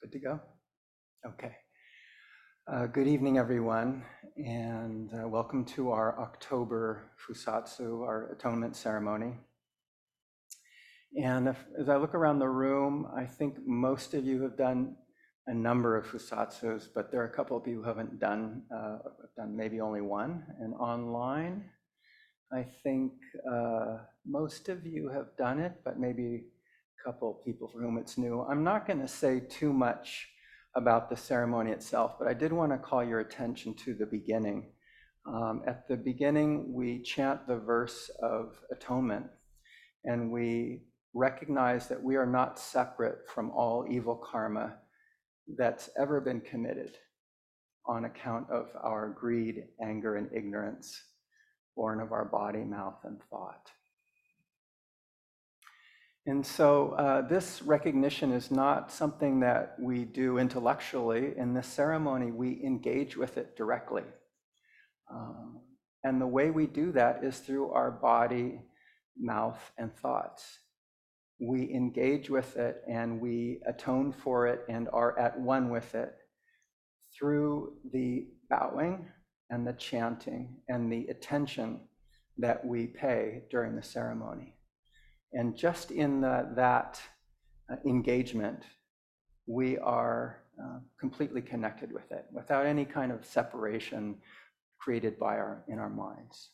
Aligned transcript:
Good 0.00 0.12
to 0.12 0.18
go? 0.18 0.40
Okay. 1.26 1.56
Uh, 2.66 2.86
good 2.86 3.06
evening, 3.06 3.36
everyone, 3.36 4.04
and 4.36 5.12
uh, 5.12 5.28
welcome 5.28 5.64
to 5.64 5.90
our 5.90 6.18
October 6.20 7.10
Fusatsu, 7.18 8.02
our 8.02 8.32
atonement 8.32 8.76
ceremony. 8.76 9.34
And 11.22 11.48
if, 11.48 11.56
as 11.78 11.88
I 11.88 11.96
look 11.96 12.14
around 12.14 12.38
the 12.38 12.48
room, 12.48 13.08
I 13.14 13.24
think 13.24 13.56
most 13.66 14.14
of 14.14 14.24
you 14.24 14.42
have 14.42 14.56
done 14.56 14.96
a 15.50 15.54
number 15.54 15.96
of 15.96 16.06
Fusatsus, 16.06 16.86
but 16.94 17.10
there 17.10 17.20
are 17.20 17.24
a 17.24 17.36
couple 17.36 17.56
of 17.56 17.66
you 17.66 17.82
who 17.82 17.88
haven't 17.88 18.20
done, 18.20 18.62
uh, 18.72 18.98
done 19.36 19.56
maybe 19.56 19.80
only 19.80 20.00
one. 20.00 20.44
And 20.60 20.72
online, 20.74 21.64
I 22.52 22.64
think 22.84 23.12
uh, 23.52 23.98
most 24.24 24.68
of 24.68 24.86
you 24.86 25.10
have 25.12 25.36
done 25.36 25.58
it, 25.58 25.72
but 25.84 25.98
maybe 25.98 26.44
a 27.00 27.04
couple 27.04 27.28
of 27.32 27.44
people 27.44 27.66
for 27.66 27.80
whom 27.80 27.98
it's 27.98 28.16
new. 28.16 28.42
I'm 28.48 28.62
not 28.62 28.86
going 28.86 29.00
to 29.00 29.08
say 29.08 29.40
too 29.40 29.72
much 29.72 30.28
about 30.76 31.10
the 31.10 31.16
ceremony 31.16 31.72
itself, 31.72 32.12
but 32.16 32.28
I 32.28 32.34
did 32.34 32.52
want 32.52 32.70
to 32.70 32.78
call 32.78 33.02
your 33.02 33.18
attention 33.18 33.74
to 33.84 33.94
the 33.94 34.06
beginning. 34.06 34.70
Um, 35.26 35.62
at 35.66 35.88
the 35.88 35.96
beginning, 35.96 36.72
we 36.72 37.02
chant 37.02 37.48
the 37.48 37.58
verse 37.58 38.08
of 38.22 38.52
atonement, 38.70 39.26
and 40.04 40.30
we 40.30 40.84
recognize 41.12 41.88
that 41.88 42.00
we 42.00 42.14
are 42.14 42.24
not 42.40 42.56
separate 42.56 43.28
from 43.34 43.50
all 43.50 43.84
evil 43.90 44.14
karma 44.14 44.76
that's 45.56 45.90
ever 45.98 46.20
been 46.20 46.40
committed 46.40 46.96
on 47.86 48.04
account 48.04 48.50
of 48.50 48.68
our 48.82 49.08
greed, 49.08 49.64
anger, 49.82 50.16
and 50.16 50.28
ignorance, 50.34 51.02
born 51.76 52.00
of 52.00 52.12
our 52.12 52.24
body, 52.24 52.64
mouth, 52.64 52.98
and 53.04 53.20
thought. 53.30 53.70
And 56.26 56.46
so 56.46 56.90
uh, 56.92 57.22
this 57.22 57.62
recognition 57.62 58.30
is 58.30 58.50
not 58.50 58.92
something 58.92 59.40
that 59.40 59.74
we 59.80 60.04
do 60.04 60.38
intellectually. 60.38 61.32
In 61.36 61.54
this 61.54 61.66
ceremony, 61.66 62.30
we 62.30 62.62
engage 62.62 63.16
with 63.16 63.38
it 63.38 63.56
directly. 63.56 64.04
Um, 65.10 65.60
and 66.04 66.20
the 66.20 66.26
way 66.26 66.50
we 66.50 66.66
do 66.66 66.92
that 66.92 67.24
is 67.24 67.38
through 67.38 67.70
our 67.72 67.90
body, 67.90 68.60
mouth, 69.18 69.58
and 69.78 69.94
thoughts. 69.96 70.58
We 71.40 71.72
engage 71.72 72.28
with 72.28 72.56
it 72.56 72.82
and 72.88 73.20
we 73.20 73.60
atone 73.66 74.12
for 74.12 74.46
it 74.46 74.64
and 74.68 74.88
are 74.92 75.18
at 75.18 75.38
one 75.40 75.70
with 75.70 75.94
it 75.94 76.14
through 77.16 77.74
the 77.92 78.26
bowing 78.48 79.08
and 79.48 79.66
the 79.66 79.72
chanting 79.72 80.56
and 80.68 80.92
the 80.92 81.06
attention 81.08 81.80
that 82.38 82.64
we 82.64 82.86
pay 82.86 83.42
during 83.50 83.74
the 83.74 83.82
ceremony. 83.82 84.54
And 85.32 85.56
just 85.56 85.90
in 85.90 86.20
the, 86.20 86.48
that 86.56 87.00
uh, 87.70 87.76
engagement, 87.86 88.64
we 89.46 89.78
are 89.78 90.42
uh, 90.62 90.78
completely 90.98 91.42
connected 91.42 91.92
with 91.92 92.10
it 92.12 92.26
without 92.32 92.66
any 92.66 92.84
kind 92.84 93.12
of 93.12 93.24
separation 93.24 94.16
created 94.78 95.18
by 95.18 95.36
our 95.36 95.62
in 95.68 95.78
our 95.78 95.90
minds. 95.90 96.50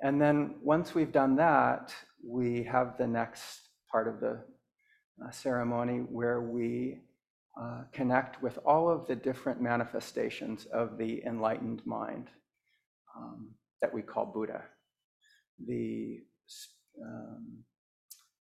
And 0.00 0.20
then 0.20 0.56
once 0.62 0.94
we've 0.94 1.12
done 1.12 1.36
that, 1.36 1.94
we 2.26 2.62
have 2.64 2.98
the 2.98 3.06
next 3.06 3.63
part 3.94 4.08
of 4.08 4.18
the 4.18 4.36
uh, 5.24 5.30
ceremony 5.30 5.98
where 5.98 6.40
we 6.40 6.98
uh, 7.60 7.82
connect 7.92 8.42
with 8.42 8.58
all 8.66 8.90
of 8.90 9.06
the 9.06 9.14
different 9.14 9.62
manifestations 9.62 10.66
of 10.72 10.98
the 10.98 11.22
enlightened 11.24 11.80
mind 11.86 12.26
um, 13.16 13.50
that 13.80 13.94
we 13.94 14.02
call 14.02 14.26
Buddha. 14.26 14.64
The 15.64 16.24
um, 17.00 17.58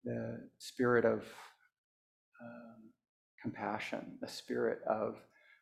the 0.04 0.48
spirit 0.58 1.04
of 1.04 1.20
um, 2.42 2.90
compassion, 3.40 4.18
the 4.20 4.28
spirit 4.28 4.80
of 4.88 5.16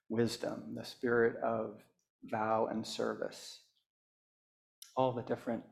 wisdom, 0.08 0.74
the 0.74 0.84
spirit 0.84 1.36
of 1.42 1.82
vow 2.24 2.68
and 2.70 2.86
service, 2.86 3.60
all 4.96 5.12
the 5.12 5.22
different 5.24 5.62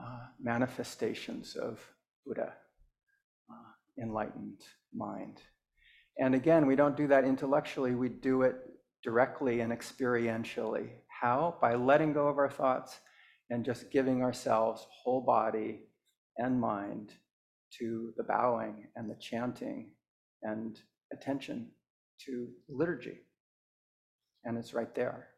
uh, 0.00 0.26
manifestations 0.40 1.56
of 1.56 1.80
Buddha, 2.24 2.52
enlightened 4.00 4.60
mind. 4.94 5.40
And 6.18 6.34
again, 6.34 6.66
we 6.66 6.76
don't 6.76 6.96
do 6.96 7.06
that 7.08 7.24
intellectually, 7.24 7.94
we 7.94 8.08
do 8.08 8.42
it 8.42 8.56
directly 9.02 9.60
and 9.60 9.72
experientially. 9.72 10.90
How? 11.20 11.56
By 11.60 11.74
letting 11.74 12.12
go 12.12 12.28
of 12.28 12.38
our 12.38 12.50
thoughts 12.50 12.98
and 13.50 13.64
just 13.64 13.90
giving 13.90 14.22
ourselves 14.22 14.86
whole 14.90 15.20
body 15.20 15.84
and 16.36 16.60
mind 16.60 17.12
to 17.78 18.12
the 18.16 18.24
bowing 18.24 18.88
and 18.96 19.10
the 19.10 19.16
chanting 19.20 19.90
and 20.42 20.78
attention 21.12 21.70
to 22.26 22.48
liturgy. 22.68 23.18
And 24.44 24.56
it's 24.56 24.74
right 24.74 24.94
there. 24.94 25.28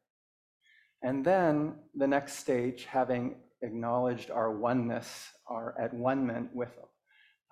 And 1.03 1.25
then 1.25 1.75
the 1.95 2.07
next 2.07 2.35
stage, 2.35 2.85
having 2.85 3.37
acknowledged 3.63 4.31
our 4.31 4.53
oneness, 4.53 5.31
our 5.47 5.75
at 5.81 5.95
one 5.95 6.27
with 6.53 6.71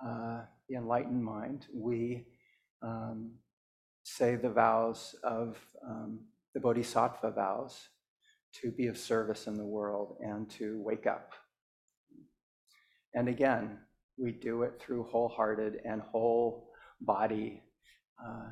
uh, 0.04 0.42
the 0.68 0.76
enlightened 0.76 1.22
mind, 1.22 1.66
we 1.74 2.26
um, 2.82 3.32
say 4.02 4.36
the 4.36 4.50
vows 4.50 5.14
of 5.22 5.58
um, 5.86 6.20
the 6.54 6.60
Bodhisattva 6.60 7.30
vows 7.32 7.88
to 8.60 8.70
be 8.70 8.86
of 8.86 8.96
service 8.96 9.46
in 9.46 9.56
the 9.56 9.64
world 9.64 10.16
and 10.20 10.48
to 10.50 10.80
wake 10.82 11.06
up. 11.06 11.32
And 13.14 13.28
again, 13.28 13.78
we 14.16 14.32
do 14.32 14.62
it 14.62 14.80
through 14.80 15.04
wholehearted 15.04 15.80
and 15.84 16.00
whole 16.00 16.70
body 17.00 17.62
uh, 18.24 18.50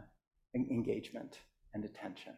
engagement 0.54 1.40
and 1.74 1.84
attention. 1.84 2.34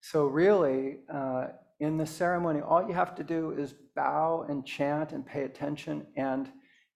So, 0.00 0.26
really, 0.26 0.98
uh, 1.12 1.48
in 1.80 1.96
the 1.96 2.06
ceremony, 2.06 2.60
all 2.60 2.86
you 2.86 2.94
have 2.94 3.14
to 3.16 3.24
do 3.24 3.52
is 3.52 3.74
bow 3.94 4.46
and 4.48 4.64
chant 4.64 5.12
and 5.12 5.24
pay 5.24 5.44
attention, 5.44 6.06
and 6.16 6.50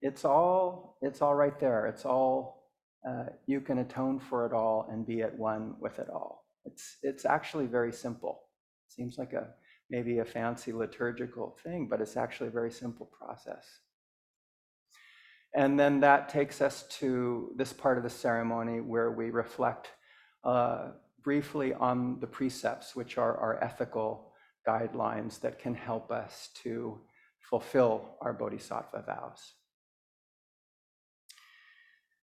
it's 0.06 0.25
all 0.25 0.97
it's 1.03 1.21
all 1.21 1.34
right 1.34 1.59
there. 1.59 1.87
It's 1.87 2.05
all 2.05 2.71
uh, 3.09 3.27
you 3.47 3.61
can 3.61 3.78
atone 3.78 4.19
for 4.19 4.47
it 4.47 4.53
all 4.53 4.89
and 4.91 5.06
be 5.06 5.22
at 5.22 5.37
one 5.37 5.75
with 5.81 5.99
it 5.99 6.09
all. 6.09 6.44
It's 6.65 6.99
it's 7.03 7.25
actually 7.25 7.67
very 7.67 7.93
simple. 7.93 8.43
It 8.87 8.93
seems 8.95 9.19
like 9.19 9.33
a 9.33 9.49
maybe 9.91 10.19
a 10.19 10.25
fancy 10.25 10.72
liturgical 10.72 11.56
thing, 11.65 11.89
but 11.91 12.00
it's 12.00 12.16
actually 12.16 12.49
a 12.49 12.59
very 12.61 12.71
simple 12.71 13.06
process. 13.06 13.65
And 15.54 15.78
then 15.81 16.01
that 16.01 16.28
takes 16.28 16.60
us 16.60 16.84
to 17.01 17.53
this 17.57 17.72
part 17.72 17.97
of 17.97 18.04
the 18.04 18.10
ceremony 18.10 18.81
where 18.81 19.10
we 19.10 19.31
reflect 19.31 19.89
uh, 20.45 20.91
briefly 21.22 21.72
on 21.72 22.21
the 22.21 22.27
precepts, 22.27 22.95
which 22.95 23.16
are 23.19 23.36
our 23.39 23.63
ethical 23.65 24.33
guidelines 24.69 25.41
that 25.41 25.59
can 25.59 25.75
help 25.75 26.10
us 26.10 26.51
to 26.63 27.01
fulfill 27.51 28.16
our 28.21 28.33
bodhisattva 28.33 29.04
vows. 29.07 29.56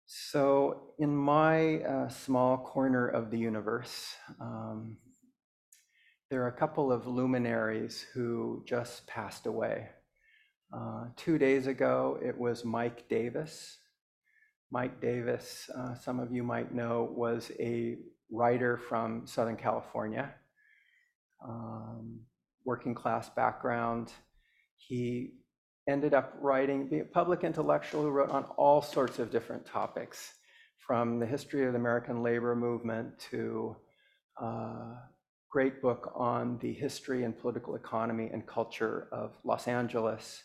So, 0.05 0.93
in 0.99 1.15
my 1.15 1.81
uh, 1.81 2.09
small 2.09 2.57
corner 2.57 3.07
of 3.07 3.31
the 3.31 3.37
universe, 3.37 4.15
um, 4.39 4.97
there 6.29 6.43
are 6.43 6.47
a 6.47 6.57
couple 6.57 6.91
of 6.91 7.07
luminaries 7.07 8.05
who 8.13 8.63
just 8.67 9.07
passed 9.07 9.45
away. 9.45 9.89
Uh, 10.75 11.05
two 11.15 11.37
days 11.37 11.67
ago, 11.67 12.19
it 12.23 12.37
was 12.37 12.65
Mike 12.65 13.07
Davis. 13.07 13.77
Mike 14.71 14.99
Davis, 14.99 15.69
uh, 15.77 15.93
some 15.93 16.19
of 16.19 16.31
you 16.31 16.43
might 16.43 16.73
know, 16.73 17.07
was 17.15 17.51
a 17.59 17.97
writer 18.31 18.77
from 18.89 19.27
Southern 19.27 19.55
California, 19.55 20.33
um, 21.47 22.19
working 22.65 22.95
class 22.95 23.29
background. 23.29 24.11
He 24.77 25.33
ended 25.87 26.13
up 26.13 26.33
writing, 26.39 26.89
a 26.93 27.03
public 27.13 27.43
intellectual 27.43 28.01
who 28.01 28.09
wrote 28.09 28.29
on 28.29 28.43
all 28.57 28.81
sorts 28.81 29.19
of 29.19 29.31
different 29.31 29.65
topics, 29.65 30.33
from 30.85 31.19
the 31.19 31.25
history 31.25 31.65
of 31.65 31.73
the 31.73 31.79
American 31.79 32.21
labor 32.23 32.55
movement 32.55 33.17
to 33.17 33.75
a 34.41 34.45
uh, 34.45 34.95
great 35.49 35.81
book 35.81 36.11
on 36.15 36.57
the 36.61 36.73
history 36.73 37.23
and 37.23 37.37
political 37.39 37.75
economy 37.75 38.29
and 38.33 38.45
culture 38.47 39.07
of 39.11 39.31
Los 39.45 39.67
Angeles. 39.67 40.43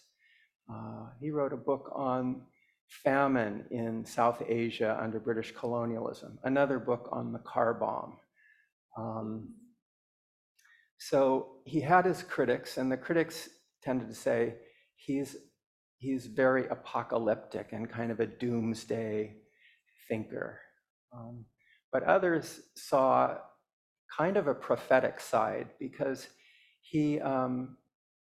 Uh, 0.70 1.06
he 1.20 1.30
wrote 1.30 1.52
a 1.52 1.56
book 1.56 1.90
on 1.94 2.42
famine 2.88 3.64
in 3.70 4.04
South 4.04 4.42
Asia 4.46 4.98
under 5.02 5.18
British 5.18 5.52
colonialism, 5.52 6.38
another 6.44 6.78
book 6.78 7.08
on 7.10 7.32
the 7.32 7.38
car 7.40 7.74
bomb. 7.74 8.18
Um, 8.96 9.54
so 10.98 11.56
he 11.64 11.80
had 11.80 12.04
his 12.04 12.22
critics, 12.22 12.76
and 12.76 12.92
the 12.92 12.96
critics 12.96 13.48
tended 13.82 14.08
to 14.08 14.14
say 14.14 14.54
he's, 14.98 15.36
he's 15.98 16.26
very 16.26 16.66
apocalyptic 16.68 17.72
and 17.72 17.90
kind 17.90 18.10
of 18.10 18.20
a 18.20 18.26
doomsday 18.26 19.36
thinker. 20.08 20.60
Um, 21.12 21.46
but 21.92 22.02
others 22.02 22.60
saw 22.74 23.38
kind 24.16 24.36
of 24.36 24.46
a 24.46 24.54
prophetic 24.54 25.20
side 25.20 25.68
because 25.78 26.28
he, 26.80 27.20
um, 27.20 27.76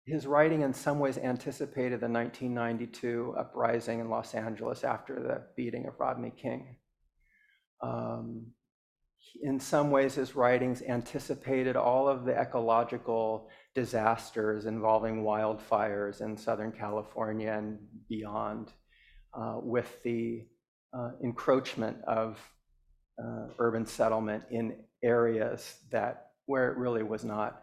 his 0.04 0.26
writing 0.26 0.62
in 0.62 0.74
some 0.74 0.98
ways 0.98 1.19
anticipated 1.19 2.00
the 2.00 2.08
1992 2.08 3.34
uprising 3.38 4.00
in 4.00 4.10
Los 4.10 4.34
Angeles 4.34 4.82
after 4.82 5.14
the 5.14 5.42
beating 5.56 5.86
of 5.86 5.98
Rodney 6.00 6.32
King. 6.36 6.76
Um, 7.82 8.46
in 9.40 9.60
some 9.60 9.90
ways, 9.90 10.14
his 10.14 10.34
writings 10.34 10.82
anticipated 10.82 11.76
all 11.76 12.08
of 12.08 12.25
the 12.25 12.32
ecological 12.32 13.48
disasters 13.74 14.66
involving 14.66 15.22
wildfires 15.22 16.20
in 16.20 16.36
Southern 16.36 16.72
California 16.72 17.52
and 17.52 17.78
beyond, 18.08 18.72
uh, 19.34 19.56
with 19.62 20.02
the 20.02 20.46
uh, 20.92 21.10
encroachment 21.24 21.96
of 22.04 22.38
uh, 23.22 23.46
urban 23.58 23.86
settlement 23.86 24.42
in 24.50 24.76
areas 25.02 25.78
that 25.90 26.32
where 26.46 26.70
it 26.70 26.76
really 26.76 27.02
was 27.02 27.24
not 27.24 27.62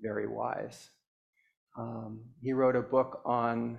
very 0.00 0.28
wise. 0.28 0.90
Um, 1.76 2.20
he 2.40 2.52
wrote 2.52 2.76
a 2.76 2.82
book 2.82 3.20
on 3.24 3.78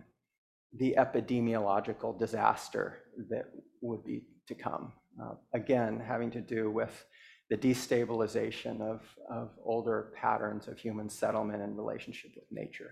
the 0.77 0.95
epidemiological 0.97 2.19
disaster 2.19 2.99
that 3.29 3.45
would 3.81 4.03
be 4.03 4.23
to 4.47 4.55
come. 4.55 4.91
Uh, 5.21 5.35
again, 5.53 6.03
having 6.05 6.29
to 6.31 6.41
do 6.41 6.69
with 6.69 7.05
the 7.49 7.57
destabilization 7.57 8.81
of, 8.81 9.01
of 9.29 9.51
older 9.63 10.11
patterns 10.15 10.67
of 10.67 10.79
human 10.79 11.09
settlement 11.09 11.61
and 11.61 11.77
relationship 11.77 12.31
with 12.35 12.45
nature. 12.51 12.91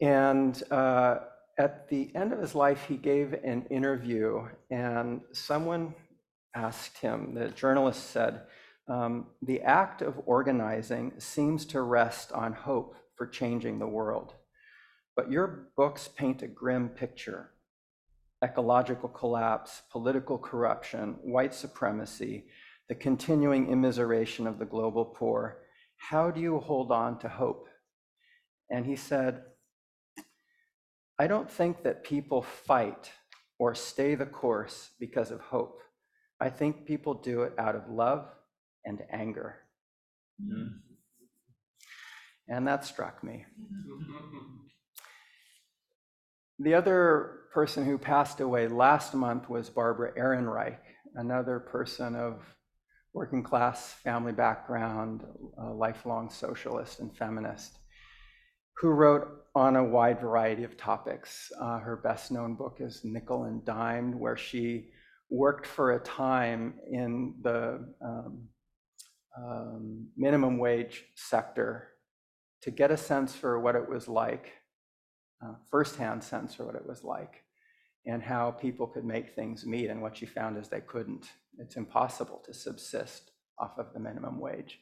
And 0.00 0.62
uh, 0.70 1.20
at 1.58 1.88
the 1.88 2.14
end 2.14 2.32
of 2.32 2.38
his 2.38 2.54
life, 2.54 2.84
he 2.86 2.96
gave 2.96 3.32
an 3.32 3.64
interview, 3.70 4.46
and 4.70 5.22
someone 5.32 5.94
asked 6.54 6.98
him, 6.98 7.34
the 7.34 7.48
journalist 7.48 8.10
said, 8.10 8.42
um, 8.88 9.28
The 9.40 9.62
act 9.62 10.02
of 10.02 10.20
organizing 10.26 11.14
seems 11.18 11.64
to 11.66 11.80
rest 11.80 12.30
on 12.32 12.52
hope 12.52 12.96
for 13.16 13.26
changing 13.26 13.78
the 13.78 13.86
world. 13.86 14.34
But 15.14 15.30
your 15.30 15.70
books 15.76 16.08
paint 16.14 16.42
a 16.42 16.46
grim 16.46 16.90
picture 16.90 17.52
ecological 18.46 19.08
collapse, 19.08 19.82
political 19.90 20.38
corruption, 20.38 21.16
white 21.22 21.52
supremacy, 21.52 22.44
the 22.88 22.94
continuing 22.94 23.66
immiseration 23.66 24.46
of 24.46 24.58
the 24.58 24.64
global 24.64 25.04
poor. 25.04 25.62
How 25.96 26.30
do 26.30 26.40
you 26.40 26.60
hold 26.60 26.92
on 26.92 27.18
to 27.18 27.28
hope? 27.28 27.68
And 28.70 28.86
he 28.86 28.94
said, 28.94 29.42
I 31.18 31.26
don't 31.26 31.50
think 31.50 31.82
that 31.82 32.04
people 32.04 32.42
fight 32.42 33.10
or 33.58 33.74
stay 33.74 34.14
the 34.14 34.26
course 34.26 34.90
because 35.00 35.30
of 35.32 35.40
hope. 35.40 35.80
I 36.38 36.48
think 36.50 36.86
people 36.86 37.14
do 37.14 37.42
it 37.42 37.54
out 37.58 37.74
of 37.74 37.88
love 37.88 38.28
and 38.84 39.02
anger. 39.10 39.56
Mm. 40.40 40.68
And 42.48 42.68
that 42.68 42.84
struck 42.84 43.24
me. 43.24 43.44
The 46.58 46.72
other 46.72 47.40
person 47.52 47.84
who 47.84 47.98
passed 47.98 48.40
away 48.40 48.66
last 48.66 49.12
month 49.14 49.50
was 49.50 49.68
Barbara 49.68 50.12
Ehrenreich, 50.16 50.78
another 51.14 51.60
person 51.60 52.16
of 52.16 52.40
working 53.12 53.42
class 53.42 53.92
family 53.92 54.32
background, 54.32 55.22
a 55.58 55.66
lifelong 55.66 56.30
socialist 56.30 57.00
and 57.00 57.14
feminist, 57.14 57.78
who 58.78 58.88
wrote 58.88 59.28
on 59.54 59.76
a 59.76 59.84
wide 59.84 60.18
variety 60.18 60.64
of 60.64 60.78
topics. 60.78 61.52
Uh, 61.60 61.78
her 61.78 61.96
best 61.96 62.30
known 62.30 62.54
book 62.54 62.78
is 62.80 63.02
Nickel 63.04 63.44
and 63.44 63.62
Dime, 63.66 64.18
where 64.18 64.36
she 64.36 64.90
worked 65.28 65.66
for 65.66 65.92
a 65.92 66.00
time 66.00 66.74
in 66.90 67.34
the 67.42 67.86
um, 68.02 68.48
um, 69.36 70.08
minimum 70.16 70.56
wage 70.56 71.04
sector 71.16 71.88
to 72.62 72.70
get 72.70 72.90
a 72.90 72.96
sense 72.96 73.34
for 73.34 73.60
what 73.60 73.76
it 73.76 73.86
was 73.86 74.08
like 74.08 74.52
uh, 75.44 75.54
firsthand 75.70 76.22
sense 76.22 76.54
for 76.54 76.64
what 76.64 76.74
it 76.74 76.86
was 76.86 77.04
like 77.04 77.42
and 78.06 78.22
how 78.22 78.52
people 78.52 78.86
could 78.86 79.04
make 79.04 79.34
things 79.34 79.66
meet. 79.66 79.90
And 79.90 80.00
what 80.00 80.16
she 80.16 80.26
found 80.26 80.56
is 80.56 80.68
they 80.68 80.80
couldn't. 80.80 81.26
It's 81.58 81.76
impossible 81.76 82.42
to 82.46 82.54
subsist 82.54 83.32
off 83.58 83.78
of 83.78 83.92
the 83.92 84.00
minimum 84.00 84.38
wage 84.38 84.78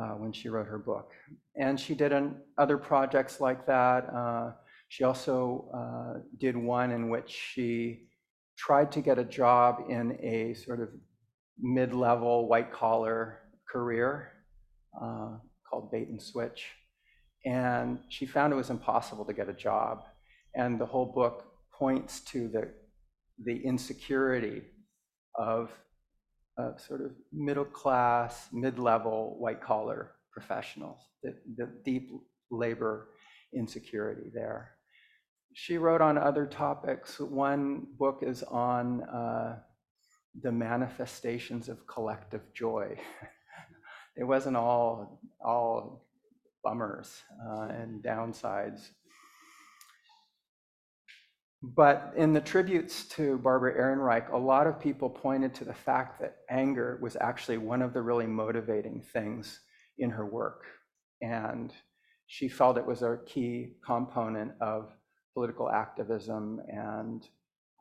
uh, 0.00 0.10
when 0.10 0.32
she 0.32 0.48
wrote 0.48 0.66
her 0.66 0.78
book. 0.78 1.12
And 1.56 1.78
she 1.78 1.94
did 1.94 2.12
an, 2.12 2.36
other 2.58 2.76
projects 2.76 3.40
like 3.40 3.66
that. 3.66 4.12
Uh, 4.14 4.52
she 4.88 5.04
also 5.04 5.70
uh, 5.74 6.20
did 6.38 6.56
one 6.56 6.90
in 6.90 7.08
which 7.08 7.30
she 7.30 8.08
tried 8.56 8.90
to 8.92 9.00
get 9.00 9.18
a 9.18 9.24
job 9.24 9.84
in 9.88 10.18
a 10.20 10.54
sort 10.54 10.80
of 10.80 10.88
mid 11.58 11.94
level 11.94 12.48
white 12.48 12.72
collar 12.72 13.40
career 13.70 14.32
uh, 15.00 15.36
called 15.68 15.90
bait 15.90 16.08
and 16.08 16.20
switch 16.20 16.66
and 17.48 17.98
she 18.08 18.26
found 18.26 18.52
it 18.52 18.56
was 18.56 18.68
impossible 18.68 19.24
to 19.24 19.32
get 19.32 19.48
a 19.48 19.54
job. 19.54 20.02
And 20.54 20.78
the 20.78 20.84
whole 20.84 21.06
book 21.06 21.46
points 21.72 22.20
to 22.32 22.48
the, 22.48 22.68
the 23.42 23.64
insecurity 23.64 24.62
of 25.34 25.70
sort 26.76 27.00
of 27.00 27.12
middle 27.32 27.64
class, 27.64 28.48
mid 28.52 28.78
level, 28.78 29.36
white 29.38 29.62
collar 29.62 30.12
professionals, 30.30 31.00
the, 31.22 31.34
the 31.56 31.70
deep 31.84 32.10
labor 32.50 33.08
insecurity 33.54 34.30
there. 34.34 34.72
She 35.54 35.78
wrote 35.78 36.02
on 36.02 36.18
other 36.18 36.44
topics. 36.44 37.18
One 37.18 37.86
book 37.98 38.22
is 38.22 38.42
on 38.42 39.02
uh, 39.04 39.56
the 40.42 40.52
manifestations 40.52 41.70
of 41.70 41.86
collective 41.86 42.42
joy. 42.52 42.98
it 44.16 44.24
wasn't 44.24 44.56
all 44.56 45.20
all 45.40 46.07
bummers 46.62 47.22
uh, 47.46 47.68
and 47.68 48.02
downsides. 48.02 48.88
But 51.62 52.12
in 52.16 52.32
the 52.32 52.40
tributes 52.40 53.08
to 53.08 53.38
Barbara 53.38 53.74
Ehrenreich, 53.74 54.32
a 54.32 54.36
lot 54.36 54.68
of 54.68 54.78
people 54.78 55.10
pointed 55.10 55.54
to 55.56 55.64
the 55.64 55.74
fact 55.74 56.20
that 56.20 56.36
anger 56.50 56.98
was 57.02 57.16
actually 57.20 57.58
one 57.58 57.82
of 57.82 57.92
the 57.92 58.02
really 58.02 58.26
motivating 58.28 59.02
things 59.12 59.60
in 59.98 60.10
her 60.10 60.24
work. 60.24 60.66
And 61.20 61.72
she 62.28 62.48
felt 62.48 62.78
it 62.78 62.86
was 62.86 63.02
a 63.02 63.18
key 63.26 63.74
component 63.84 64.52
of 64.60 64.92
political 65.34 65.68
activism 65.68 66.60
and 66.68 67.26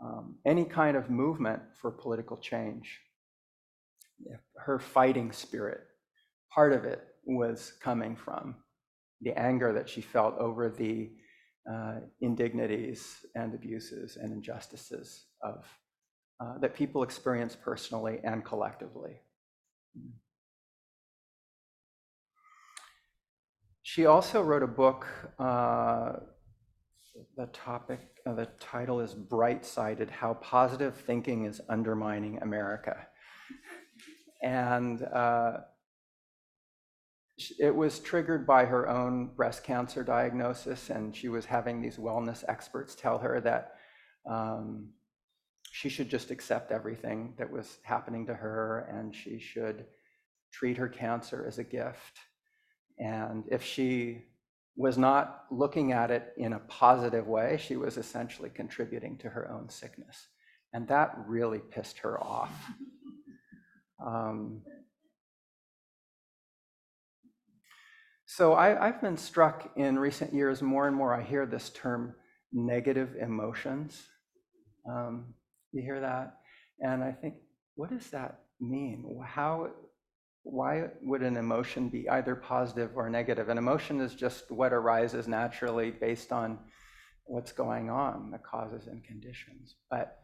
um, 0.04 0.38
any 0.46 0.66
kind 0.66 0.98
of 0.98 1.12
movement 1.12 1.62
for 1.80 1.92
political 1.92 2.38
change. 2.38 3.00
Her 4.58 4.80
fighting 4.80 5.32
spirit, 5.32 5.82
part 6.52 6.74
of 6.74 6.84
it 6.84 7.04
was 7.26 7.74
coming 7.80 8.16
from 8.16 8.56
the 9.22 9.38
anger 9.38 9.74
that 9.74 9.90
she 9.90 10.02
felt 10.02 10.38
over 10.38 10.70
the 10.70 11.12
uh, 11.72 12.00
indignities 12.22 13.26
and 13.36 13.54
abuses 13.54 14.18
and 14.18 14.32
injustices 14.32 15.26
of 15.42 15.66
uh, 16.40 16.58
that 16.60 16.76
people 16.76 17.04
experience 17.04 17.56
personally 17.56 18.20
and 18.24 18.46
collectively. 18.46 19.22
She 23.82 24.06
also 24.06 24.42
wrote 24.42 24.64
a 24.64 24.68
book. 24.68 25.08
Uh, 25.40 26.14
the 27.36 27.48
topic, 27.48 28.02
uh, 28.28 28.34
the 28.34 28.48
title 28.60 29.00
is 29.00 29.14
"Bright 29.16 29.66
Sided: 29.66 30.12
How 30.12 30.36
Positive 30.36 30.96
Thinking 30.96 31.46
is 31.46 31.60
Undermining 31.70 32.38
America," 32.44 33.08
and 34.44 35.02
uh, 35.02 35.54
it 37.60 37.76
was 37.76 38.00
triggered 38.00 38.48
by 38.48 38.66
her 38.66 38.90
own 38.90 39.28
breast 39.36 39.64
cancer 39.64 40.04
diagnosis, 40.04 40.90
and 40.90 41.16
she 41.16 41.30
was 41.30 41.46
having 41.46 41.82
these 41.82 41.98
wellness 41.98 42.44
experts 42.48 42.96
tell 42.96 43.20
her 43.20 43.40
that 43.42 43.76
um, 44.28 44.90
she 45.72 45.90
should 45.90 46.10
just 46.10 46.32
accept 46.32 46.72
everything 46.72 47.34
that 47.38 47.52
was 47.52 47.78
happening 47.84 48.26
to 48.26 48.34
her 48.34 48.88
and 48.92 49.16
she 49.16 49.40
should 49.40 49.86
treat 50.52 50.78
her 50.78 50.90
cancer 50.90 51.46
as 51.48 51.60
a 51.60 51.64
gift. 51.64 52.20
And 52.98 53.44
if 53.52 53.64
she 53.64 54.24
was 54.76 54.98
not 54.98 55.44
looking 55.52 55.92
at 55.92 56.10
it 56.10 56.34
in 56.38 56.54
a 56.54 56.60
positive 56.60 57.28
way, 57.28 57.60
she 57.62 57.76
was 57.76 57.98
essentially 57.98 58.50
contributing 58.50 59.18
to 59.20 59.30
her 59.30 59.52
own 59.52 59.70
sickness. 59.70 60.28
And 60.74 60.88
that 60.88 61.16
really 61.28 61.60
pissed 61.60 62.00
her 62.00 62.22
off. 62.24 62.52
Um, 64.06 64.62
So 68.30 68.56
I, 68.56 68.88
have 68.88 69.02
been 69.02 69.16
struck 69.16 69.72
in 69.78 69.98
recent 69.98 70.34
years 70.34 70.62
more 70.62 70.86
and 70.86 70.96
more. 70.96 71.14
I 71.14 71.24
hear 71.24 71.46
this 71.46 71.70
term 71.70 72.14
negative 72.52 73.16
emotions. 73.22 74.04
Um, 74.88 75.34
you 75.72 75.82
hear 75.82 76.02
that? 76.02 76.36
And 76.82 77.02
I 77.02 77.14
think, 77.14 77.36
what 77.76 77.90
does 77.90 78.10
that 78.10 78.42
mean? 78.60 79.18
How, 79.26 79.70
why 80.44 80.90
would 81.04 81.22
an 81.22 81.38
emotion 81.38 81.88
be 81.88 82.10
either 82.10 82.36
positive 82.36 82.92
or 82.98 83.10
negative? 83.10 83.48
An 83.48 83.58
emotion 83.58 84.02
is 84.02 84.14
just 84.14 84.52
what 84.52 84.74
arises 84.74 85.26
naturally 85.30 85.92
based 85.92 86.34
on 86.34 86.60
what's 87.24 87.54
going 87.54 87.90
on, 87.90 88.30
the 88.32 88.40
causes 88.40 88.88
and 88.88 89.06
conditions. 89.06 89.76
But 89.90 90.18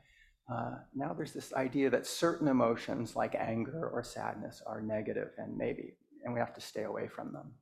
uh, 0.53 0.75
now 0.93 1.13
there's 1.13 1.33
this 1.33 1.53
idea 1.53 1.89
that 1.91 2.05
certain 2.05 2.49
emotions 2.49 3.15
like 3.15 3.33
anger 3.33 3.89
or 3.93 4.03
sadness 4.03 4.61
are 4.67 4.81
negative 4.81 5.29
and 5.37 5.55
maybe, 5.55 5.93
and 6.25 6.33
we 6.33 6.41
have 6.41 6.53
to 6.55 6.61
stay 6.61 6.83
away 6.83 7.07
from 7.07 7.31
them. 7.31 7.53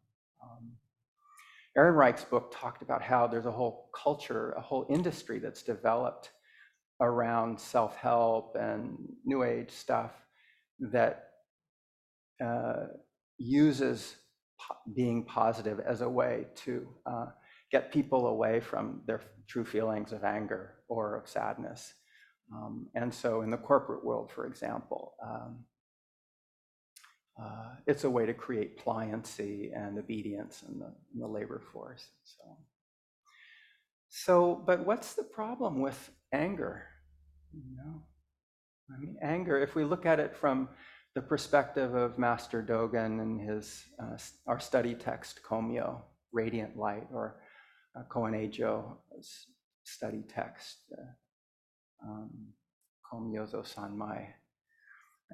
Um, 0.62 0.72
Ehrenreich's 1.78 2.26
book 2.26 2.54
talked 2.54 2.82
about 2.82 3.02
how 3.02 3.28
there's 3.28 3.46
a 3.46 3.52
whole 3.52 3.90
culture, 3.96 4.52
a 4.58 4.62
whole 4.62 4.86
industry 4.90 5.40
that's 5.40 5.64
developed 5.64 6.32
around 7.02 7.60
self-help 7.60 8.56
and 8.60 8.98
new 9.26 9.44
age 9.44 9.72
stuff 9.72 10.12
that 10.80 11.30
uh, 12.44 12.88
uses 13.38 14.16
po- 14.60 14.76
being 14.96 15.24
positive 15.26 15.80
as 15.80 16.02
a 16.02 16.10
way 16.10 16.46
to 16.56 16.88
uh, 17.06 17.26
get 17.72 17.92
people 17.92 18.28
away 18.28 18.60
from 18.60 19.02
their 19.08 19.22
true 19.48 19.66
feelings 19.66 20.12
of 20.12 20.24
anger 20.24 20.76
or 20.90 21.16
of 21.16 21.28
sadness. 21.28 21.94
Um, 22.54 22.88
and 22.96 23.14
so, 23.14 23.42
in 23.42 23.50
the 23.50 23.58
corporate 23.58 24.04
world, 24.04 24.30
for 24.30 24.46
example, 24.46 25.14
um, 25.26 25.64
uh, 27.40 27.76
it's 27.88 28.04
a 28.04 28.10
way 28.10 28.26
to 28.26 28.34
create 28.34 28.84
pliancy 28.84 29.70
and 29.76 29.98
obedience 29.98 30.64
in 30.68 30.80
the, 30.80 30.94
in 31.14 31.20
the 31.20 31.28
labor 31.28 31.62
force. 31.72 32.08
and 32.08 32.24
So, 32.24 32.58
so, 34.10 34.64
but 34.66 34.86
what's 34.86 35.14
the 35.14 35.24
problem 35.24 35.80
with 35.80 36.12
anger? 36.34 36.86
You 37.54 37.78
know, 37.78 38.04
I 38.94 39.00
mean, 39.00 39.18
anger. 39.22 39.62
If 39.62 39.76
we 39.76 39.84
look 39.84 40.06
at 40.06 40.20
it 40.20 40.36
from 40.36 40.70
the 41.16 41.22
perspective 41.22 41.96
of 41.96 42.18
Master 42.18 42.62
Dogen 42.62 43.22
and 43.22 43.40
his 43.40 43.84
uh, 44.02 44.18
our 44.48 44.60
study 44.60 44.94
text 44.94 45.42
Komyo, 45.48 46.02
Radiant 46.32 46.78
Light, 46.78 47.08
or 47.14 47.42
uh, 47.98 48.04
Koun 48.10 48.34
Ejo's 48.34 49.48
study 49.84 50.24
text, 50.28 50.78
uh, 50.98 52.08
um, 52.10 52.30
Komyozo 53.12 53.64
Sanmai. 53.66 54.28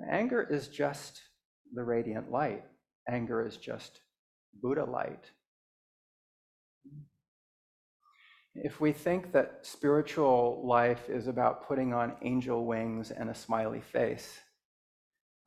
Anger 0.09 0.47
is 0.49 0.67
just 0.67 1.21
the 1.73 1.83
radiant 1.83 2.31
light. 2.31 2.63
Anger 3.09 3.45
is 3.45 3.57
just 3.57 4.01
Buddha 4.61 4.85
light. 4.85 5.31
If 8.55 8.81
we 8.81 8.91
think 8.91 9.33
that 9.33 9.59
spiritual 9.61 10.63
life 10.65 11.09
is 11.09 11.27
about 11.27 11.67
putting 11.67 11.93
on 11.93 12.15
angel 12.23 12.65
wings 12.65 13.11
and 13.11 13.29
a 13.29 13.35
smiley 13.35 13.81
face, 13.81 14.39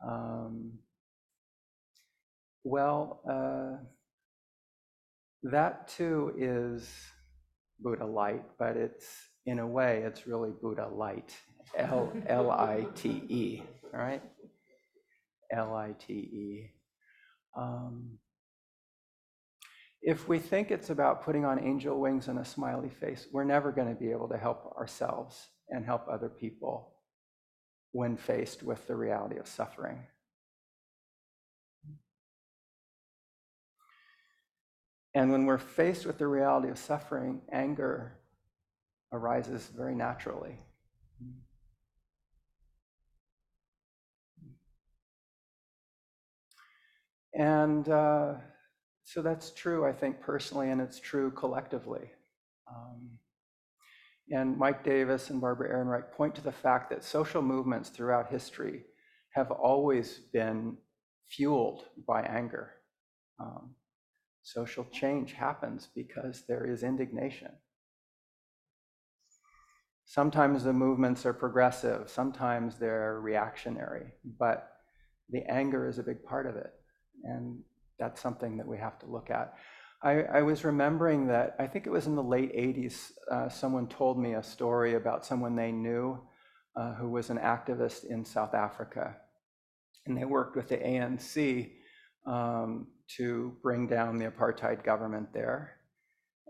um, 0.06 0.78
well, 2.62 3.20
uh, 3.28 3.82
that 5.42 5.88
too 5.88 6.32
is 6.38 6.88
Buddha 7.80 8.06
light, 8.06 8.44
but 8.58 8.76
it's 8.76 9.06
in 9.46 9.58
a 9.58 9.66
way, 9.66 10.02
it's 10.04 10.26
really 10.26 10.50
Buddha 10.62 10.86
light, 10.86 11.34
L 11.76 12.12
L 12.28 12.50
I 12.50 12.86
T 12.94 13.08
E, 13.28 13.62
right? 13.92 14.22
L 15.52 15.74
I 15.74 15.94
T 15.98 16.12
E. 16.12 16.72
Um, 17.56 18.18
if 20.02 20.28
we 20.28 20.38
think 20.38 20.70
it's 20.70 20.90
about 20.90 21.24
putting 21.24 21.44
on 21.44 21.62
angel 21.62 22.00
wings 22.00 22.28
and 22.28 22.38
a 22.38 22.44
smiley 22.44 22.88
face, 22.88 23.26
we're 23.32 23.44
never 23.44 23.70
going 23.70 23.88
to 23.88 23.94
be 23.94 24.10
able 24.10 24.28
to 24.28 24.38
help 24.38 24.74
ourselves 24.78 25.48
and 25.68 25.84
help 25.84 26.06
other 26.08 26.28
people 26.28 26.94
when 27.92 28.16
faced 28.16 28.62
with 28.62 28.86
the 28.86 28.96
reality 28.96 29.36
of 29.38 29.46
suffering. 29.46 30.06
And 35.14 35.32
when 35.32 35.44
we're 35.44 35.58
faced 35.58 36.06
with 36.06 36.18
the 36.18 36.28
reality 36.28 36.68
of 36.68 36.78
suffering, 36.78 37.42
anger 37.52 38.16
arises 39.12 39.68
very 39.76 39.94
naturally. 39.94 40.60
And 47.34 47.88
uh, 47.88 48.34
so 49.04 49.22
that's 49.22 49.50
true, 49.52 49.86
I 49.86 49.92
think, 49.92 50.20
personally, 50.20 50.70
and 50.70 50.80
it's 50.80 51.00
true 51.00 51.30
collectively. 51.30 52.10
Um, 52.68 53.10
and 54.30 54.56
Mike 54.56 54.84
Davis 54.84 55.30
and 55.30 55.40
Barbara 55.40 55.70
Ehrenreich 55.70 56.12
point 56.12 56.34
to 56.36 56.42
the 56.42 56.52
fact 56.52 56.90
that 56.90 57.04
social 57.04 57.42
movements 57.42 57.88
throughout 57.88 58.30
history 58.30 58.84
have 59.34 59.50
always 59.50 60.20
been 60.32 60.76
fueled 61.28 61.84
by 62.06 62.22
anger. 62.22 62.72
Um, 63.40 63.74
social 64.42 64.86
change 64.92 65.32
happens 65.32 65.88
because 65.94 66.44
there 66.46 66.66
is 66.66 66.82
indignation. 66.82 67.50
Sometimes 70.04 70.64
the 70.64 70.72
movements 70.72 71.24
are 71.24 71.32
progressive, 71.32 72.10
sometimes 72.10 72.78
they're 72.78 73.20
reactionary, 73.20 74.12
but 74.38 74.72
the 75.28 75.44
anger 75.48 75.88
is 75.88 75.98
a 75.98 76.02
big 76.02 76.24
part 76.24 76.46
of 76.46 76.56
it. 76.56 76.72
And 77.24 77.60
that's 77.98 78.20
something 78.20 78.56
that 78.56 78.66
we 78.66 78.78
have 78.78 78.98
to 79.00 79.06
look 79.06 79.30
at. 79.30 79.54
I, 80.02 80.22
I 80.22 80.42
was 80.42 80.64
remembering 80.64 81.26
that 81.28 81.56
I 81.58 81.66
think 81.66 81.86
it 81.86 81.90
was 81.90 82.06
in 82.06 82.16
the 82.16 82.22
late 82.22 82.54
80s, 82.54 83.12
uh, 83.30 83.48
someone 83.48 83.86
told 83.86 84.18
me 84.18 84.34
a 84.34 84.42
story 84.42 84.94
about 84.94 85.26
someone 85.26 85.54
they 85.54 85.72
knew 85.72 86.18
uh, 86.74 86.94
who 86.94 87.10
was 87.10 87.28
an 87.28 87.36
activist 87.38 88.04
in 88.04 88.24
South 88.24 88.54
Africa. 88.54 89.16
And 90.06 90.16
they 90.16 90.24
worked 90.24 90.56
with 90.56 90.68
the 90.68 90.78
ANC 90.78 91.72
um, 92.26 92.86
to 93.16 93.56
bring 93.62 93.86
down 93.86 94.16
the 94.16 94.30
apartheid 94.30 94.84
government 94.84 95.28
there. 95.34 95.76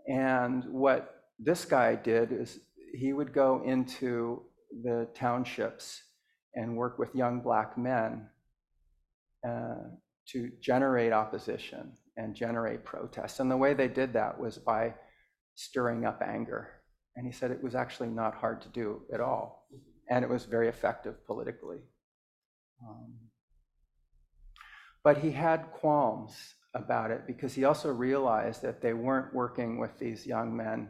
And 0.06 0.64
what 0.66 1.24
this 1.38 1.64
guy 1.64 1.96
did 1.96 2.32
is 2.32 2.60
he 2.94 3.12
would 3.12 3.32
go 3.32 3.62
into 3.64 4.42
the 4.82 5.08
townships 5.14 6.02
and 6.54 6.76
work 6.76 6.98
with 6.98 7.14
young 7.14 7.40
black 7.40 7.76
men 7.76 8.28
uh, 9.48 9.88
to 10.28 10.50
generate 10.60 11.12
opposition 11.12 11.92
and 12.16 12.34
generate 12.34 12.84
protests. 12.84 13.40
And 13.40 13.50
the 13.50 13.56
way 13.56 13.74
they 13.74 13.88
did 13.88 14.12
that 14.12 14.38
was 14.38 14.58
by 14.58 14.94
stirring 15.54 16.04
up 16.04 16.22
anger. 16.22 16.68
And 17.16 17.26
he 17.26 17.32
said 17.32 17.50
it 17.50 17.62
was 17.62 17.74
actually 17.74 18.08
not 18.08 18.34
hard 18.34 18.62
to 18.62 18.68
do 18.68 19.02
at 19.12 19.20
all. 19.20 19.68
And 20.08 20.24
it 20.24 20.30
was 20.30 20.44
very 20.44 20.68
effective 20.68 21.24
politically. 21.26 21.78
Um, 22.86 23.14
but 25.02 25.18
he 25.18 25.30
had 25.30 25.72
qualms 25.72 26.54
about 26.74 27.10
it 27.10 27.26
because 27.26 27.54
he 27.54 27.64
also 27.64 27.90
realized 27.90 28.62
that 28.62 28.80
they 28.80 28.92
weren't 28.92 29.34
working 29.34 29.78
with 29.78 29.98
these 29.98 30.26
young 30.26 30.56
men 30.56 30.88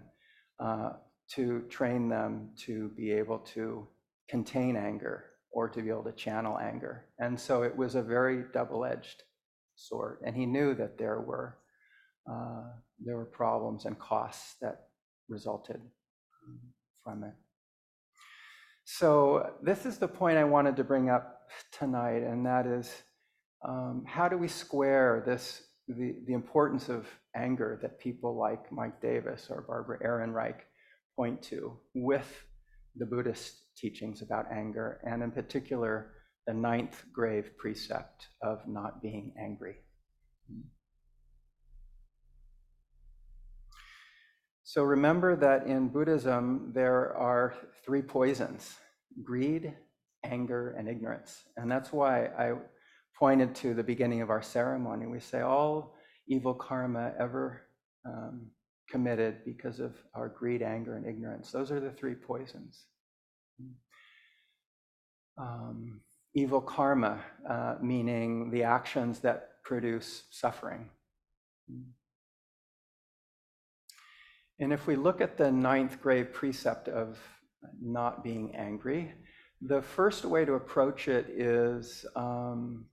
uh, 0.59 0.91
to 1.33 1.63
train 1.71 2.09
them 2.09 2.51
to 2.67 2.91
be 2.97 3.13
able 3.13 3.39
to 3.39 3.87
contain 4.29 4.77
anger 4.77 5.30
or 5.53 5.69
to 5.69 5.83
be 5.83 5.89
able 5.89 6.05
to 6.05 6.13
channel 6.13 6.59
anger. 6.59 7.07
And 7.19 7.39
so 7.39 7.63
it 7.63 7.77
was 7.77 7.95
a 7.95 8.03
very 8.03 8.45
double 8.53 8.85
edged 8.85 9.23
sword. 9.75 10.19
And 10.25 10.37
he 10.37 10.47
knew 10.47 10.75
that 10.75 10.99
there 10.99 11.21
were, 11.21 11.59
uh, 12.31 12.65
there 13.05 13.17
were 13.17 13.25
problems 13.25 13.85
and 13.85 13.99
costs 13.99 14.57
that 14.61 14.87
resulted 15.29 15.81
from 17.03 17.25
it. 17.25 17.35
So, 18.85 19.53
this 19.63 19.87
is 19.87 19.99
the 19.99 20.09
point 20.09 20.37
I 20.37 20.45
wanted 20.45 20.77
to 20.77 20.85
bring 20.85 21.11
up 21.11 21.43
tonight, 21.71 22.23
and 22.23 22.45
that 22.45 22.67
is 22.67 22.93
um, 23.67 24.05
how 24.07 24.29
do 24.29 24.37
we 24.37 24.49
square 24.49 25.23
this 25.25 25.63
the, 25.87 26.17
the 26.27 26.35
importance 26.35 26.89
of 26.89 27.07
anger 27.35 27.79
that 27.83 27.99
people 27.99 28.37
like 28.37 28.71
Mike 28.73 29.01
Davis 29.01 29.49
or 29.51 29.63
Barbara 29.63 29.99
Ehrenreich 30.05 30.61
point 31.17 31.43
to 31.43 31.79
with 31.95 32.45
the 32.97 33.07
Buddhist 33.07 33.63
teachings 33.77 34.23
about 34.23 34.47
anger, 34.53 35.01
and 35.05 35.23
in 35.23 35.31
particular, 35.31 36.13
the 36.47 36.55
ninth 36.55 37.05
grave 37.13 37.51
precept 37.59 38.29
of 38.43 38.67
not 38.67 39.03
being 39.03 39.33
angry. 39.39 39.77
So 44.63 44.85
remember 44.85 45.35
that 45.35 45.67
in 45.67 45.89
Buddhism, 45.89 46.71
there 46.73 47.17
are 47.17 47.55
three 47.85 48.03
poisons 48.03 48.77
greed, 49.25 49.75
anger, 50.23 50.77
and 50.79 50.89
ignorance. 50.89 51.43
And 51.57 51.71
that's 51.71 51.93
why 51.93 52.27
I 52.27 52.53
pointed 53.19 53.55
to 53.57 53.75
the 53.75 53.83
beginning 53.83 54.23
of 54.23 54.31
our 54.31 54.43
ceremony. 54.43 55.07
We 55.07 55.19
say 55.21 55.41
all 55.41 55.97
evil 56.29 56.55
karma 56.55 57.13
ever 57.19 57.63
um, 58.07 58.47
committed 58.89 59.45
because 59.45 59.81
of 59.81 59.97
our 60.15 60.29
greed, 60.29 60.63
anger, 60.63 60.97
and 60.97 61.05
ignorance. 61.05 61.51
Those 61.51 61.71
are 61.71 61.81
the 61.81 61.91
three 61.91 62.15
poisons. 62.15 62.85
Um, 65.37 66.01
evil 66.35 66.61
karma, 66.61 67.21
uh, 67.49 67.77
meaning 67.81 68.51
the 68.51 68.63
actions 68.63 69.21
that 69.21 69.63
produce 69.65 70.25
suffering. 70.31 70.89
And 74.59 74.73
if 74.73 74.87
we 74.87 74.97
look 74.97 75.21
at 75.21 75.39
the 75.39 75.51
ninth 75.51 76.01
grave 76.01 76.33
precept 76.33 76.89
of 76.89 77.19
not 77.81 78.23
being 78.23 78.55
angry, 78.55 79.13
the 79.63 79.83
first 79.83 80.25
way 80.25 80.45
to 80.45 80.55
approach 80.55 81.09
it 81.09 81.27
is 81.31 82.05
um, 82.17 82.87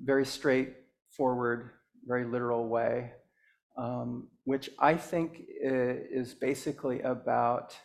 very 0.00 0.24
straightforward, 0.24 1.70
very 2.06 2.24
literal 2.24 2.68
way, 2.68 3.12
um, 3.76 4.28
which 4.44 4.70
I 4.78 4.94
think 4.94 5.42
is 5.48 6.34
basically 6.34 7.00
about 7.02 7.76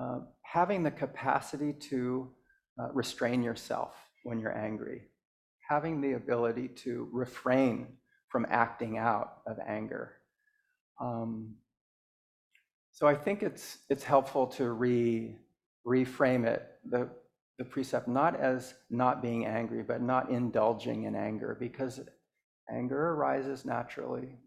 uh, 0.00 0.20
having 0.52 0.82
the 0.82 0.90
capacity 0.90 1.74
to 1.74 2.30
uh, 2.80 2.88
restrain 2.92 3.42
yourself 3.42 3.94
when 4.24 4.40
you're 4.40 4.56
angry, 4.56 5.02
having 5.68 6.00
the 6.00 6.12
ability 6.12 6.68
to 6.68 7.08
refrain 7.12 7.86
from 8.28 8.46
acting 8.48 8.96
out 8.96 9.38
of 9.46 9.58
anger. 9.66 10.12
Um, 11.00 11.56
so 12.92 13.06
I 13.06 13.14
think 13.14 13.42
it's 13.42 13.78
it's 13.90 14.04
helpful 14.04 14.46
to 14.58 14.70
re 14.72 15.36
reframe 15.86 16.46
it, 16.46 16.66
the, 16.90 17.08
the 17.58 17.64
precept 17.64 18.08
not 18.08 18.38
as 18.38 18.74
not 18.90 19.22
being 19.22 19.46
angry, 19.46 19.82
but 19.82 20.02
not 20.02 20.30
indulging 20.30 21.04
in 21.04 21.14
anger, 21.14 21.56
because 21.58 22.00
anger 22.70 23.10
arises 23.10 23.64
naturally, 23.64 24.38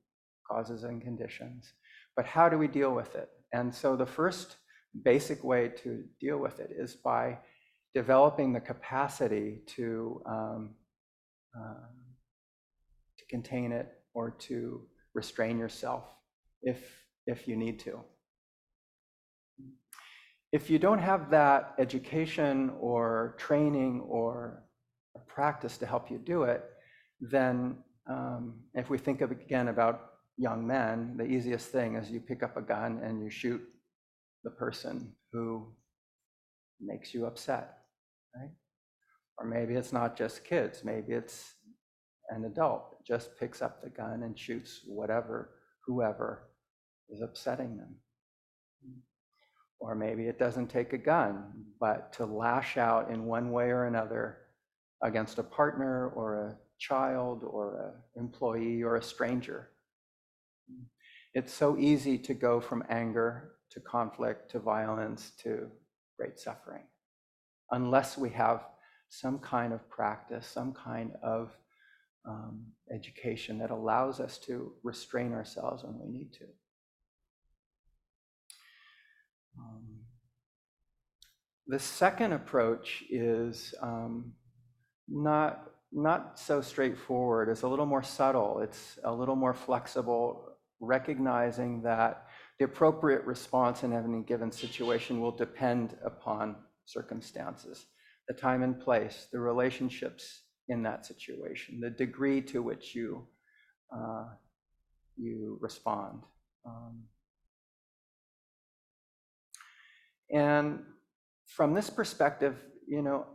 causes 0.49 0.83
and 0.83 1.01
conditions. 1.01 1.73
But 2.15 2.25
how 2.25 2.49
do 2.49 2.57
we 2.57 2.67
deal 2.67 2.93
with 2.93 3.15
it? 3.15 3.29
And 3.53 3.73
so 3.73 3.95
the 3.95 4.05
first 4.05 4.57
basic 5.03 5.43
way 5.43 5.69
to 5.83 6.03
deal 6.19 6.37
with 6.37 6.59
it 6.59 6.71
is 6.77 6.95
by 6.95 7.37
developing 7.93 8.53
the 8.53 8.59
capacity 8.59 9.61
to 9.67 10.21
um, 10.25 10.75
uh, 11.57 11.87
to 13.17 13.25
contain 13.29 13.71
it 13.71 13.87
or 14.13 14.31
to 14.31 14.81
restrain 15.13 15.57
yourself 15.57 16.03
if 16.61 16.79
if 17.27 17.47
you 17.47 17.55
need 17.55 17.79
to. 17.79 17.99
If 20.51 20.69
you 20.69 20.79
don't 20.79 20.99
have 20.99 21.31
that 21.31 21.75
education 21.77 22.71
or 22.79 23.35
training 23.37 24.01
or 24.01 24.63
practice 25.27 25.77
to 25.77 25.85
help 25.85 26.11
you 26.11 26.17
do 26.17 26.43
it, 26.43 26.63
then 27.21 27.77
um, 28.09 28.55
if 28.73 28.89
we 28.89 28.97
think 28.97 29.21
of 29.21 29.31
again 29.31 29.69
about 29.69 30.11
young 30.37 30.65
men, 30.67 31.15
the 31.17 31.25
easiest 31.25 31.67
thing 31.71 31.95
is 31.95 32.09
you 32.09 32.19
pick 32.19 32.43
up 32.43 32.57
a 32.57 32.61
gun 32.61 32.99
and 33.03 33.23
you 33.23 33.29
shoot 33.29 33.61
the 34.43 34.51
person 34.51 35.13
who 35.31 35.73
makes 36.79 37.13
you 37.13 37.25
upset, 37.25 37.77
right? 38.35 38.51
Or 39.37 39.45
maybe 39.45 39.75
it's 39.75 39.93
not 39.93 40.17
just 40.17 40.43
kids, 40.43 40.83
maybe 40.83 41.13
it's 41.13 41.53
an 42.29 42.45
adult 42.45 42.91
just 43.05 43.37
picks 43.37 43.61
up 43.61 43.81
the 43.81 43.89
gun 43.89 44.23
and 44.23 44.37
shoots 44.37 44.81
whatever, 44.85 45.51
whoever 45.85 46.49
is 47.09 47.21
upsetting 47.21 47.77
them. 47.77 47.95
Or 49.79 49.95
maybe 49.95 50.27
it 50.27 50.37
doesn't 50.37 50.67
take 50.67 50.93
a 50.93 50.97
gun, 50.97 51.65
but 51.79 52.13
to 52.13 52.25
lash 52.25 52.77
out 52.77 53.09
in 53.09 53.25
one 53.25 53.51
way 53.51 53.71
or 53.71 53.85
another 53.85 54.37
against 55.03 55.39
a 55.39 55.43
partner 55.43 56.09
or 56.09 56.35
a 56.35 56.57
child 56.79 57.43
or 57.43 57.93
an 58.15 58.21
employee 58.23 58.83
or 58.83 58.95
a 58.95 59.03
stranger. 59.03 59.69
It's 61.33 61.53
so 61.53 61.77
easy 61.77 62.17
to 62.19 62.33
go 62.33 62.61
from 62.61 62.83
anger 62.89 63.53
to 63.71 63.79
conflict 63.79 64.51
to 64.51 64.59
violence 64.59 65.31
to 65.43 65.69
great 66.17 66.39
suffering 66.39 66.83
unless 67.71 68.17
we 68.17 68.29
have 68.29 68.65
some 69.09 69.39
kind 69.39 69.73
of 69.73 69.89
practice, 69.89 70.47
some 70.47 70.73
kind 70.73 71.11
of 71.21 71.51
um, 72.27 72.65
education 72.93 73.57
that 73.57 73.71
allows 73.71 74.19
us 74.19 74.37
to 74.37 74.73
restrain 74.83 75.33
ourselves 75.33 75.83
when 75.83 75.99
we 75.99 76.07
need 76.07 76.31
to. 76.33 76.45
Um, 79.57 79.99
the 81.67 81.79
second 81.79 82.33
approach 82.33 83.03
is 83.09 83.73
um, 83.81 84.33
not 85.07 85.67
not 85.93 86.39
so 86.39 86.61
straightforward. 86.61 87.49
It's 87.49 87.63
a 87.63 87.67
little 87.67 87.85
more 87.85 88.03
subtle. 88.03 88.61
It's 88.61 88.97
a 89.03 89.11
little 89.13 89.35
more 89.35 89.53
flexible, 89.53 90.53
recognizing 90.79 91.81
that 91.81 92.27
the 92.61 92.65
appropriate 92.65 93.25
response 93.25 93.81
in 93.81 93.91
any 93.91 94.21
given 94.21 94.51
situation 94.51 95.19
will 95.19 95.31
depend 95.31 95.97
upon 96.05 96.55
circumstances, 96.85 97.87
the 98.27 98.35
time 98.35 98.61
and 98.61 98.79
place, 98.79 99.25
the 99.31 99.39
relationships 99.39 100.43
in 100.67 100.83
that 100.83 101.03
situation, 101.03 101.79
the 101.79 101.89
degree 101.89 102.39
to 102.39 102.61
which 102.61 102.93
you 102.93 103.25
uh, 103.91 104.25
you 105.17 105.57
respond. 105.59 106.21
Um, 106.63 107.01
and 110.31 110.83
from 111.47 111.73
this 111.73 111.89
perspective, 111.89 112.57
you 112.87 113.01
know, 113.01 113.25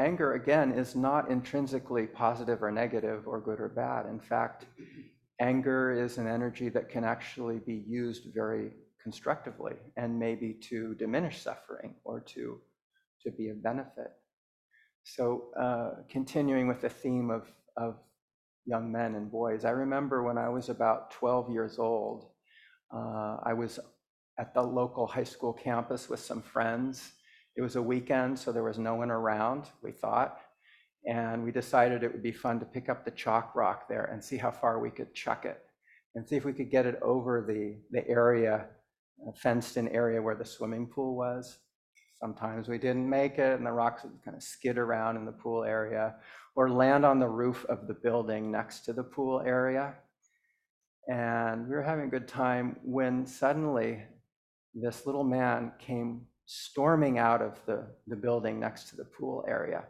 anger 0.00 0.32
again 0.32 0.72
is 0.72 0.96
not 0.96 1.30
intrinsically 1.30 2.08
positive 2.08 2.60
or 2.60 2.72
negative 2.72 3.28
or 3.28 3.40
good 3.40 3.60
or 3.60 3.68
bad. 3.68 4.06
In 4.06 4.18
fact, 4.18 4.66
anger 5.40 5.92
is 5.92 6.18
an 6.18 6.26
energy 6.26 6.68
that 6.70 6.88
can 6.88 7.04
actually 7.04 7.58
be 7.58 7.84
used 7.86 8.34
very 8.34 8.72
constructively 9.02 9.74
and 9.96 10.18
maybe 10.18 10.54
to 10.68 10.94
diminish 10.94 11.42
suffering 11.42 11.94
or 12.04 12.20
to 12.20 12.60
to 13.22 13.30
be 13.30 13.48
of 13.48 13.62
benefit. 13.62 14.12
So, 15.04 15.50
uh, 15.58 16.02
continuing 16.08 16.68
with 16.68 16.80
the 16.80 16.88
theme 16.88 17.30
of, 17.30 17.50
of 17.76 17.96
young 18.64 18.90
men 18.90 19.14
and 19.14 19.30
boys, 19.30 19.64
I 19.64 19.70
remember 19.70 20.22
when 20.22 20.38
I 20.38 20.48
was 20.48 20.68
about 20.68 21.10
12 21.10 21.50
years 21.50 21.78
old, 21.78 22.26
uh, 22.94 23.36
I 23.42 23.52
was 23.52 23.78
at 24.38 24.54
the 24.54 24.62
local 24.62 25.06
high 25.06 25.24
school 25.24 25.52
campus 25.52 26.08
with 26.08 26.20
some 26.20 26.42
friends. 26.42 27.12
It 27.56 27.62
was 27.62 27.76
a 27.76 27.82
weekend, 27.82 28.38
so 28.38 28.50
there 28.50 28.64
was 28.64 28.78
no 28.78 28.94
one 28.94 29.10
around, 29.10 29.66
we 29.82 29.92
thought. 29.92 30.38
And 31.06 31.44
we 31.44 31.52
decided 31.52 32.02
it 32.02 32.12
would 32.12 32.22
be 32.22 32.32
fun 32.32 32.58
to 32.60 32.66
pick 32.66 32.88
up 32.88 33.04
the 33.04 33.10
chalk 33.10 33.54
rock 33.54 33.88
there 33.88 34.04
and 34.04 34.24
see 34.24 34.36
how 34.36 34.50
far 34.50 34.78
we 34.78 34.90
could 34.90 35.14
chuck 35.14 35.44
it 35.44 35.60
and 36.14 36.26
see 36.26 36.36
if 36.36 36.44
we 36.44 36.52
could 36.52 36.70
get 36.70 36.86
it 36.86 36.98
over 37.02 37.44
the, 37.46 37.76
the 37.90 38.08
area, 38.08 38.66
uh, 39.26 39.32
fenced 39.36 39.76
in 39.76 39.88
area 39.88 40.22
where 40.22 40.36
the 40.36 40.44
swimming 40.44 40.86
pool 40.86 41.16
was. 41.16 41.58
Sometimes 42.20 42.68
we 42.68 42.78
didn't 42.78 43.08
make 43.08 43.38
it, 43.38 43.58
and 43.58 43.66
the 43.66 43.72
rocks 43.72 44.04
would 44.04 44.24
kind 44.24 44.36
of 44.36 44.42
skid 44.42 44.78
around 44.78 45.16
in 45.16 45.26
the 45.26 45.32
pool 45.32 45.64
area 45.64 46.14
or 46.56 46.70
land 46.70 47.04
on 47.04 47.18
the 47.18 47.28
roof 47.28 47.66
of 47.68 47.86
the 47.88 47.94
building 47.94 48.50
next 48.50 48.84
to 48.86 48.92
the 48.92 49.02
pool 49.02 49.42
area. 49.44 49.94
And 51.08 51.68
we 51.68 51.74
were 51.74 51.82
having 51.82 52.06
a 52.06 52.10
good 52.10 52.28
time 52.28 52.76
when 52.82 53.26
suddenly 53.26 54.04
this 54.74 55.04
little 55.04 55.24
man 55.24 55.72
came 55.78 56.22
storming 56.46 57.18
out 57.18 57.42
of 57.42 57.60
the, 57.66 57.86
the 58.06 58.16
building 58.16 58.58
next 58.58 58.88
to 58.90 58.96
the 58.96 59.04
pool 59.04 59.44
area. 59.46 59.84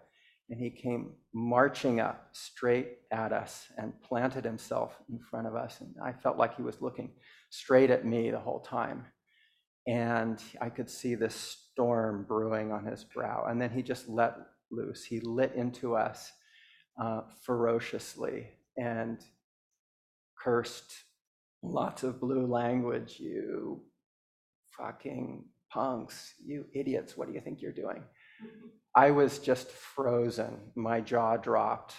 And 0.50 0.60
he 0.60 0.70
came 0.70 1.12
marching 1.32 2.00
up 2.00 2.28
straight 2.32 2.98
at 3.10 3.32
us 3.32 3.66
and 3.78 3.92
planted 4.02 4.44
himself 4.44 4.98
in 5.08 5.18
front 5.18 5.46
of 5.46 5.54
us. 5.54 5.80
And 5.80 5.94
I 6.04 6.12
felt 6.12 6.36
like 6.36 6.56
he 6.56 6.62
was 6.62 6.82
looking 6.82 7.12
straight 7.50 7.90
at 7.90 8.04
me 8.04 8.30
the 8.30 8.38
whole 8.38 8.60
time. 8.60 9.06
And 9.86 10.42
I 10.60 10.68
could 10.68 10.90
see 10.90 11.14
this 11.14 11.34
storm 11.34 12.24
brewing 12.28 12.72
on 12.72 12.84
his 12.84 13.04
brow. 13.04 13.46
And 13.48 13.60
then 13.60 13.70
he 13.70 13.82
just 13.82 14.08
let 14.08 14.36
loose. 14.70 15.04
He 15.04 15.20
lit 15.20 15.52
into 15.54 15.96
us 15.96 16.30
uh, 17.00 17.22
ferociously 17.44 18.48
and 18.76 19.18
cursed 20.38 20.92
lots 21.62 22.02
of 22.02 22.20
blue 22.20 22.46
language. 22.46 23.18
You 23.18 23.82
fucking 24.76 25.44
punks, 25.70 26.34
you 26.44 26.66
idiots, 26.74 27.16
what 27.16 27.28
do 27.28 27.34
you 27.34 27.40
think 27.40 27.60
you're 27.60 27.72
doing? 27.72 28.02
I 28.94 29.10
was 29.10 29.38
just 29.38 29.70
frozen. 29.70 30.58
My 30.74 31.00
jaw 31.00 31.36
dropped. 31.36 31.94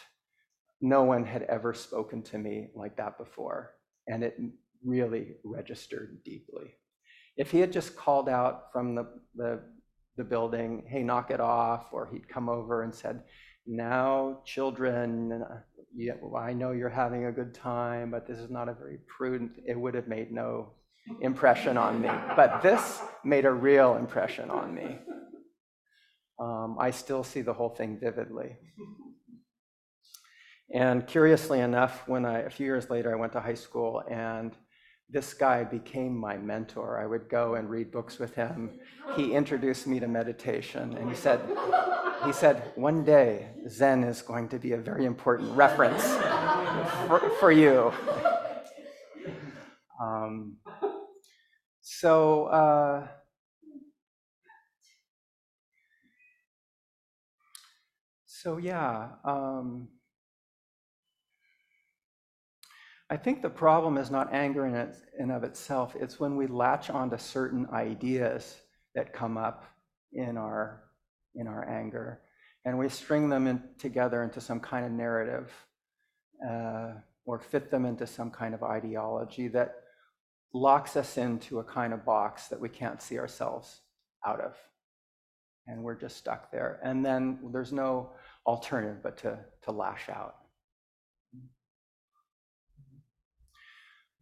No 0.82 1.04
one 1.04 1.26
had 1.26 1.43
ever 1.43 1.74
spoken 1.74 2.21
to 2.24 2.38
me 2.38 2.67
like 2.76 2.98
that 2.98 3.17
before. 3.17 3.71
And 4.08 4.24
it 4.24 4.38
really 4.84 5.36
registered 5.43 6.24
deeply. 6.24 6.76
If 7.38 7.52
he 7.52 7.60
had 7.60 7.74
just 7.74 7.95
called 7.95 8.30
out 8.30 8.71
from 8.71 8.95
the, 8.95 9.08
the, 9.36 9.62
the 10.15 10.24
building, 10.24 10.86
hey, 10.88 11.04
knock 11.04 11.32
it 11.32 11.41
off, 11.41 11.88
or 11.91 12.08
he'd 12.12 12.30
come 12.30 12.48
over 12.48 12.84
and 12.84 12.93
said, 12.95 13.24
now, 13.67 14.41
children, 14.45 15.43
I 16.38 16.54
know 16.54 16.71
you're 16.71 16.88
having 16.88 17.26
a 17.26 17.32
good 17.32 17.54
time, 17.54 18.12
but 18.12 18.28
this 18.28 18.38
is 18.38 18.50
not 18.52 18.69
a 18.69 18.74
very 18.74 19.00
prudent, 19.08 19.54
it 19.65 19.78
would 19.78 19.95
have 19.95 20.08
made 20.08 20.32
no 20.32 20.74
impression 21.21 21.76
on 21.78 22.00
me. 22.00 22.10
But 22.36 22.62
this 22.62 23.02
made 23.24 23.45
a 23.45 23.52
real 23.52 23.95
impression 23.95 24.50
on 24.50 24.74
me. 24.74 25.00
Um, 26.39 26.78
I 26.80 26.91
still 26.91 27.24
see 27.24 27.41
the 27.41 27.54
whole 27.54 27.69
thing 27.69 27.98
vividly. 28.00 28.58
And 30.74 31.06
curiously 31.08 31.60
enough, 31.60 32.08
when 32.08 32.26
I, 32.26 32.39
a 32.39 32.50
few 32.50 32.65
years 32.65 32.89
later, 32.89 33.13
I 33.13 33.19
went 33.19 33.34
to 33.34 33.39
high 33.39 33.54
school 33.54 34.04
and 34.10 34.52
this 35.10 35.34
guy 35.34 35.63
became 35.63 36.17
my 36.17 36.36
mentor. 36.38 37.00
I 37.00 37.06
would 37.06 37.30
go 37.30 37.56
and 37.56 37.69
read 37.69 37.91
books 37.91 38.17
with 38.17 38.34
him. 38.34 38.80
He 39.15 39.34
introduced 39.34 39.86
me 39.86 40.00
to 40.00 40.08
meditation 40.08 40.98
and 40.98 41.08
he 41.08 41.15
said, 41.15 41.39
he 42.26 42.34
said, 42.34 42.71
one 42.76 43.06
day 43.06 43.50
Zen 43.69 44.04
is 44.04 44.24
going 44.24 44.50
to 44.50 44.58
be 44.58 44.71
a 44.71 44.78
very 44.78 45.06
important 45.06 45.52
reference 45.52 46.04
for, 47.08 47.19
for 47.39 47.52
you. 47.52 47.93
Um, 50.02 50.58
so, 51.82 52.45
uh, 52.45 53.08
so 58.45 58.58
yeah, 58.58 59.08
um, 59.23 59.88
I 63.10 63.17
think 63.17 63.41
the 63.41 63.49
problem 63.49 63.97
is 63.97 64.12
not 64.12 64.31
anger 64.36 64.67
in, 64.67 64.75
it, 64.75 64.95
in 65.17 65.31
of 65.31 65.43
itself. 65.43 65.95
It's 65.99 66.19
when 66.19 66.36
we 66.38 66.45
latch 66.45 66.91
onto 66.91 67.17
certain 67.17 67.65
ideas 67.73 68.55
that 68.93 69.13
come 69.13 69.36
up 69.36 69.65
in 70.13 70.38
our 70.38 70.84
in 71.34 71.47
our 71.47 71.67
anger, 71.67 72.21
and 72.65 72.77
we 72.77 72.88
string 72.88 73.29
them 73.29 73.47
in, 73.47 73.63
together 73.79 74.21
into 74.21 74.39
some 74.39 74.60
kind 74.60 74.86
of 74.86 74.91
narrative, 74.91 75.51
uh, 76.47 76.91
or 77.25 77.39
fit 77.39 77.71
them 77.71 77.84
into 77.84 78.05
some 78.05 78.29
kind 78.29 78.53
of 78.53 78.62
ideology 78.62 79.47
that 79.47 79.73
locks 80.53 80.95
us 80.95 81.17
into 81.17 81.58
a 81.58 81.63
kind 81.63 81.93
of 81.93 82.05
box 82.05 82.47
that 82.49 82.60
we 82.60 82.69
can't 82.69 83.01
see 83.01 83.17
ourselves 83.17 83.81
out 84.27 84.39
of. 84.39 84.55
and 85.67 85.84
we're 85.84 85.95
just 85.95 86.17
stuck 86.17 86.51
there. 86.51 86.79
And 86.84 87.03
then 87.05 87.39
there's 87.51 87.73
no 87.73 88.12
alternative 88.45 88.97
but 89.01 89.17
to, 89.17 89.39
to 89.63 89.71
lash 89.71 90.10
out. 90.10 90.36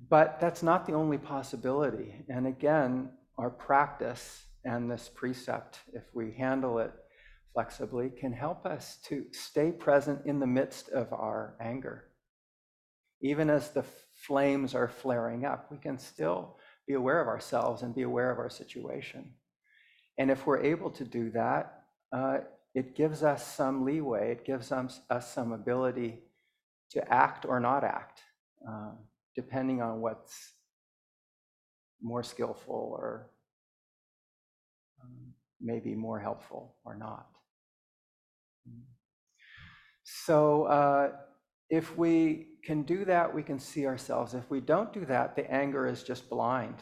But 0.10 0.40
that's 0.40 0.64
not 0.64 0.86
the 0.86 0.94
only 0.94 1.18
possibility. 1.18 2.26
And 2.30 2.48
again, 2.48 3.10
our 3.38 3.50
practice 3.50 4.46
and 4.66 4.90
this 4.90 5.10
precept, 5.14 5.80
if 5.94 6.04
we 6.14 6.34
handle 6.34 6.80
it 6.80 6.92
flexibly, 7.54 8.10
can 8.10 8.34
help 8.34 8.66
us 8.66 8.98
to 9.06 9.26
stay 9.32 9.72
present 9.72 10.26
in 10.26 10.40
the 10.40 10.48
midst 10.48 10.90
of 10.90 11.12
our 11.14 11.56
anger. 11.62 12.06
Even 13.22 13.50
as 13.50 13.70
the 13.70 13.86
flames 14.14 14.76
are 14.76 14.88
flaring 14.88 15.46
up, 15.46 15.68
we 15.72 15.78
can 15.78 15.98
still 15.98 16.58
be 16.88 16.94
aware 16.94 17.22
of 17.22 17.28
ourselves 17.28 17.82
and 17.82 17.96
be 17.96 18.02
aware 18.02 18.32
of 18.32 18.40
our 18.40 18.50
situation. 18.50 19.34
And 20.18 20.30
if 20.30 20.46
we're 20.46 20.62
able 20.62 20.92
to 20.92 21.06
do 21.06 21.32
that, 21.32 21.84
uh, 22.12 22.40
it 22.76 22.96
gives 22.96 23.24
us 23.24 23.46
some 23.46 23.86
leeway, 23.86 24.32
it 24.32 24.46
gives 24.46 24.72
us, 24.72 25.02
us 25.10 25.32
some 25.32 25.52
ability 25.52 26.20
to 26.92 27.14
act 27.14 27.46
or 27.46 27.60
not 27.60 27.84
act, 27.84 28.22
uh, 28.68 28.92
depending 29.36 29.82
on 29.82 30.02
what's 30.02 30.54
more 32.02 32.24
skillful 32.24 32.96
or 32.98 33.30
um, 35.02 35.34
maybe 35.62 35.96
more 35.96 36.20
helpful 36.20 36.76
or 36.84 36.96
not. 36.96 37.28
So, 40.04 40.64
uh, 40.64 41.12
if 41.70 41.98
we 41.98 42.48
can 42.64 42.84
do 42.84 43.06
that, 43.06 43.34
we 43.34 43.42
can 43.42 43.58
see 43.60 43.88
ourselves. 43.88 44.34
If 44.34 44.50
we 44.50 44.60
don't 44.60 44.94
do 44.94 45.06
that, 45.06 45.36
the 45.36 45.50
anger 45.52 45.88
is 45.88 46.04
just 46.04 46.30
blind 46.30 46.76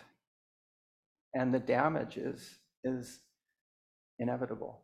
and 1.34 1.54
the 1.54 1.60
damage 1.60 2.18
is, 2.18 2.58
is 2.84 3.20
inevitable. 4.20 4.84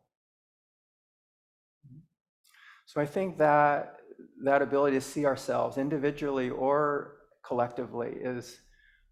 So 2.88 3.02
I 3.02 3.04
think 3.04 3.36
that 3.36 3.96
that 4.42 4.62
ability 4.62 4.96
to 4.96 5.02
see 5.02 5.26
ourselves 5.26 5.76
individually 5.76 6.48
or 6.48 7.16
collectively 7.46 8.12
is 8.18 8.60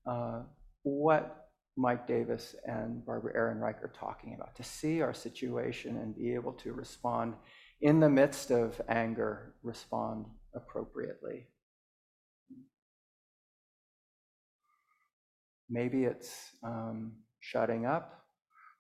uh, 0.07 0.45
what 0.83 1.49
Mike 1.77 2.07
Davis 2.07 2.57
and 2.65 3.05
Barbara 3.05 3.35
Ehrenreich 3.35 3.83
are 3.85 3.93
talking 3.95 4.35
about, 4.35 4.57
to 4.57 4.63
see 4.63 5.03
our 5.03 5.13
situation 5.13 5.99
and 5.99 6.17
be 6.17 6.33
able 6.33 6.55
to 6.55 6.73
respond 6.73 7.35
in 7.83 8.01
the 8.01 8.09
midst 8.09 8.51
of 8.51 8.81
anger, 8.89 9.53
respond 9.63 10.25
appropriately. 10.55 11.47
Maybe 15.69 16.05
it's 16.05 16.35
um, 16.63 17.13
shutting 17.41 17.85
up, 17.85 18.25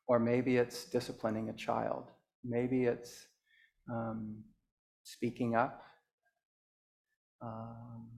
or 0.08 0.18
maybe 0.18 0.56
it's 0.56 0.86
disciplining 0.86 1.50
a 1.50 1.52
child. 1.52 2.04
Maybe 2.42 2.84
it's 2.84 3.26
um, 3.92 4.42
speaking 5.06 5.54
up, 5.54 5.82
um, 7.40 8.08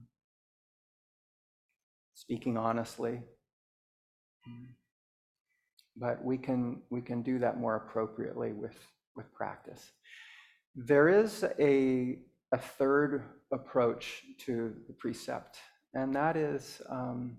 speaking 2.15 2.57
honestly. 2.57 3.21
But 5.95 6.23
we 6.23 6.37
can 6.37 6.81
we 6.89 7.01
can 7.01 7.21
do 7.21 7.39
that 7.39 7.59
more 7.59 7.75
appropriately 7.75 8.53
with 8.53 8.77
with 9.15 9.31
practice. 9.33 9.91
There 10.75 11.09
is 11.09 11.45
a 11.59 12.19
a 12.51 12.57
third 12.57 13.23
approach 13.53 14.23
to 14.45 14.73
the 14.87 14.93
precept, 14.93 15.57
and 15.93 16.15
that 16.15 16.35
is 16.35 16.81
um, 16.89 17.37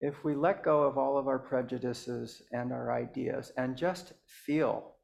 if 0.00 0.24
we 0.24 0.34
let 0.34 0.62
go 0.62 0.84
of 0.84 0.96
all 0.96 1.18
of 1.18 1.28
our 1.28 1.38
prejudices 1.38 2.40
and 2.52 2.72
our 2.72 2.92
ideas 2.92 3.52
and 3.58 3.76
just 3.76 4.14
feel 4.24 4.94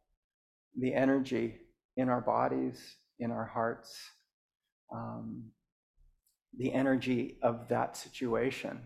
the 0.79 0.95
energy 0.95 1.57
in 1.99 2.09
our 2.09 2.23
bodies, 2.23 2.97
in 3.19 3.31
our 3.31 3.45
hearts, 3.45 3.99
um, 4.93 5.45
the 6.57 6.73
energy 6.73 7.39
of 7.43 7.69
that 7.69 7.97
situation, 7.97 8.81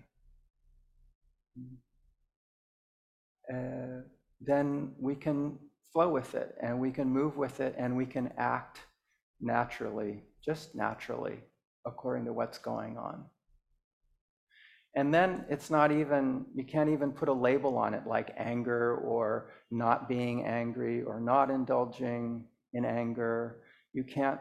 uh, 3.52 4.02
then 4.40 4.92
we 4.98 5.14
can 5.14 5.58
flow 5.92 6.08
with 6.08 6.34
it 6.34 6.54
and 6.62 6.78
we 6.78 6.90
can 6.90 7.08
move 7.08 7.36
with 7.36 7.60
it 7.60 7.74
and 7.78 7.96
we 7.96 8.06
can 8.06 8.32
act 8.38 8.80
naturally 9.40 10.22
just 10.44 10.74
naturally, 10.74 11.38
according 11.86 12.24
to 12.24 12.32
what's 12.32 12.58
going 12.58 12.96
on. 12.96 13.24
And 14.96 15.14
then 15.14 15.44
it's 15.48 15.70
not 15.70 15.92
even, 15.92 16.46
you 16.54 16.64
can't 16.64 16.90
even 16.90 17.12
put 17.12 17.28
a 17.28 17.32
label 17.32 17.78
on 17.78 17.94
it 17.94 18.06
like 18.06 18.34
anger 18.36 18.96
or 18.96 19.50
not 19.70 20.08
being 20.08 20.44
angry 20.44 21.02
or 21.02 21.20
not 21.20 21.50
indulging 21.50 22.44
in 22.72 22.84
anger. 22.84 23.58
You 23.92 24.04
can't, 24.04 24.40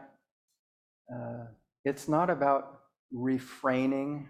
uh, 1.12 1.46
it's 1.84 2.08
not 2.08 2.30
about 2.30 2.80
refraining 3.12 4.28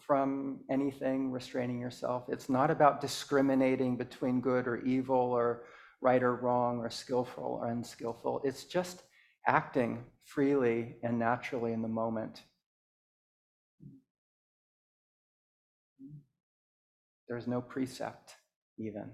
from 0.00 0.60
anything, 0.70 1.30
restraining 1.30 1.80
yourself. 1.80 2.24
It's 2.28 2.48
not 2.48 2.70
about 2.70 3.00
discriminating 3.00 3.96
between 3.96 4.40
good 4.40 4.66
or 4.66 4.84
evil 4.84 5.16
or 5.16 5.64
right 6.00 6.22
or 6.22 6.36
wrong 6.36 6.78
or 6.78 6.90
skillful 6.90 7.60
or 7.62 7.70
unskillful. 7.70 8.42
It's 8.44 8.64
just 8.64 9.02
acting 9.46 10.04
freely 10.24 10.96
and 11.02 11.18
naturally 11.18 11.72
in 11.72 11.82
the 11.82 11.88
moment. 11.88 12.42
There's 17.28 17.46
no 17.46 17.60
precept, 17.60 18.34
even. 18.78 19.10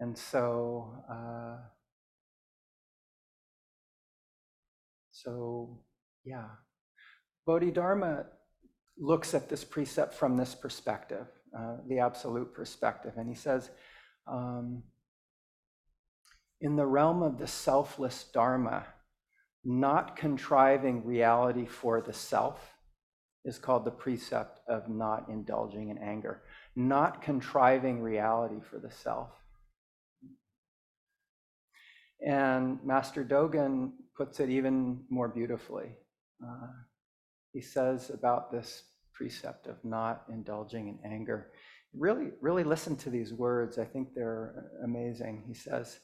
And 0.00 0.16
so, 0.16 1.04
uh, 1.10 1.56
so 5.12 5.78
yeah, 6.24 6.48
Bodhidharma 7.46 8.26
looks 8.98 9.34
at 9.34 9.48
this 9.48 9.64
precept 9.64 10.14
from 10.14 10.36
this 10.36 10.54
perspective, 10.54 11.26
uh, 11.56 11.76
the 11.88 11.98
absolute 11.98 12.54
perspective, 12.54 13.12
and 13.16 13.28
he 13.28 13.34
says, 13.34 13.70
um, 14.26 14.82
in 16.60 16.76
the 16.76 16.86
realm 16.86 17.22
of 17.22 17.38
the 17.38 17.46
selfless 17.46 18.24
Dharma, 18.32 18.86
not 19.64 20.16
contriving 20.16 21.04
reality 21.04 21.66
for 21.66 22.00
the 22.00 22.12
self 22.12 22.74
is 23.44 23.58
called 23.58 23.84
the 23.84 23.90
precept 23.90 24.60
of 24.68 24.88
not 24.88 25.28
indulging 25.28 25.90
in 25.90 25.98
anger. 25.98 26.42
Not 26.74 27.20
contriving 27.20 28.00
reality 28.00 28.60
for 28.70 28.78
the 28.78 28.90
self. 28.90 29.30
And 32.24 32.78
Master 32.84 33.24
Dogen 33.24 33.92
puts 34.16 34.40
it 34.40 34.48
even 34.48 35.04
more 35.10 35.28
beautifully. 35.28 35.90
Uh, 36.42 36.68
he 37.52 37.60
says 37.60 38.10
about 38.10 38.50
this 38.50 38.84
precept 39.12 39.66
of 39.66 39.76
not 39.84 40.24
indulging 40.30 40.88
in 40.88 41.12
anger. 41.12 41.50
Really, 41.96 42.30
really 42.40 42.64
listen 42.64 42.96
to 42.96 43.10
these 43.10 43.32
words. 43.32 43.78
I 43.78 43.84
think 43.84 44.14
they're 44.14 44.70
amazing. 44.82 45.44
He 45.46 45.54
says, 45.54 46.00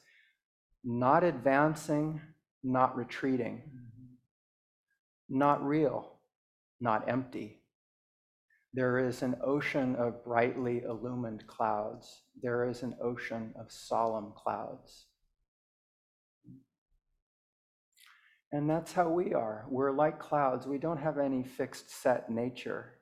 not 0.84 1.24
advancing, 1.24 2.20
not 2.62 2.96
retreating, 2.96 3.62
not 5.28 5.64
real, 5.66 6.18
not 6.80 7.08
empty. 7.08 7.62
There 8.72 8.98
is 8.98 9.22
an 9.22 9.36
ocean 9.44 9.96
of 9.96 10.24
brightly 10.24 10.82
illumined 10.82 11.46
clouds. 11.46 12.22
There 12.40 12.68
is 12.68 12.82
an 12.82 12.94
ocean 13.02 13.52
of 13.58 13.72
solemn 13.72 14.32
clouds. 14.36 15.06
And 18.52 18.68
that's 18.68 18.92
how 18.92 19.08
we 19.08 19.32
are. 19.32 19.64
We're 19.68 19.92
like 19.92 20.18
clouds. 20.18 20.66
We 20.66 20.78
don't 20.78 20.98
have 20.98 21.18
any 21.18 21.44
fixed 21.44 21.90
set 22.02 22.30
nature. 22.30 22.94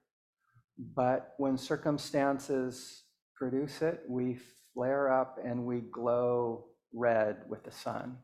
But 0.94 1.34
when 1.38 1.56
circumstances 1.56 3.04
produce 3.34 3.80
it, 3.82 4.02
we 4.08 4.38
flare 4.74 5.10
up 5.10 5.38
and 5.42 5.64
we 5.64 5.80
glow 5.80 6.66
red 6.92 7.38
with 7.48 7.64
the 7.64 7.72
sun. 7.72 8.18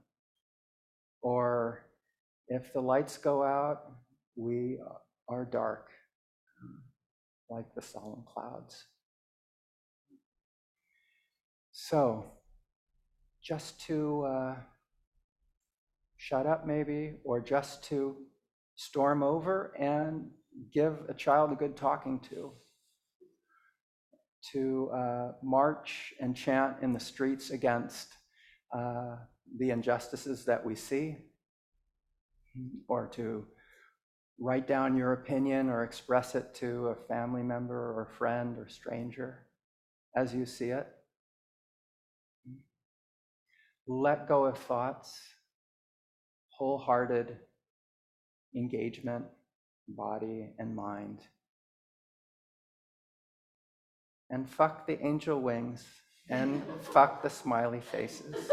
Or 1.23 1.87
if 2.49 2.73
the 2.73 2.81
lights 2.81 3.17
go 3.17 3.43
out, 3.43 3.81
we 4.37 4.79
are 5.29 5.45
dark, 5.47 5.89
like 7.49 7.75
the 7.75 7.83
solemn 7.83 8.25
clouds. 8.27 8.85
So, 11.73 12.27
just 13.43 13.81
to 13.87 14.25
uh, 14.25 14.55
shut 16.25 16.47
up, 16.47 16.67
maybe, 16.67 17.15
or 17.23 17.39
just 17.39 17.85
to 17.85 18.17
storm 18.77 19.23
over 19.23 19.75
and 19.79 20.31
give 20.73 20.95
a 21.09 21.15
child 21.15 21.53
a 21.53 21.55
good 21.55 21.77
talking 21.77 22.19
to, 22.19 22.51
to 24.53 24.91
uh, 24.95 25.33
march 25.43 26.15
and 26.21 26.35
chant 26.35 26.77
in 26.81 26.95
the 26.95 27.01
streets 27.01 27.51
against 27.51 28.09
uh, 28.75 29.17
the 29.59 29.69
injustices 29.69 30.47
that 30.47 30.65
we 30.65 30.75
see, 30.75 31.17
or 32.89 33.07
to 33.07 33.47
write 34.41 34.67
down 34.67 34.97
your 34.97 35.13
opinion 35.13 35.69
or 35.69 35.85
express 35.85 36.35
it 36.35 36.55
to 36.55 36.87
a 36.87 36.95
family 37.07 37.43
member 37.43 37.93
or 37.99 38.09
friend 38.17 38.57
or 38.59 38.67
stranger 38.67 39.47
as 40.17 40.35
you 40.35 40.47
see 40.47 40.71
it. 40.71 40.87
let 43.87 44.27
go 44.27 44.47
of 44.47 44.57
thoughts, 44.57 45.21
wholehearted 46.57 47.37
engagement, 48.55 49.25
body 49.89 50.55
and 50.59 50.75
mind. 50.75 51.21
And 54.31 54.49
fuck 54.49 54.87
the 54.87 55.01
angel 55.05 55.41
wings 55.41 55.85
and 56.29 56.63
fuck 56.81 57.23
the 57.23 57.31
smiley 57.31 57.81
faces. 57.81 58.51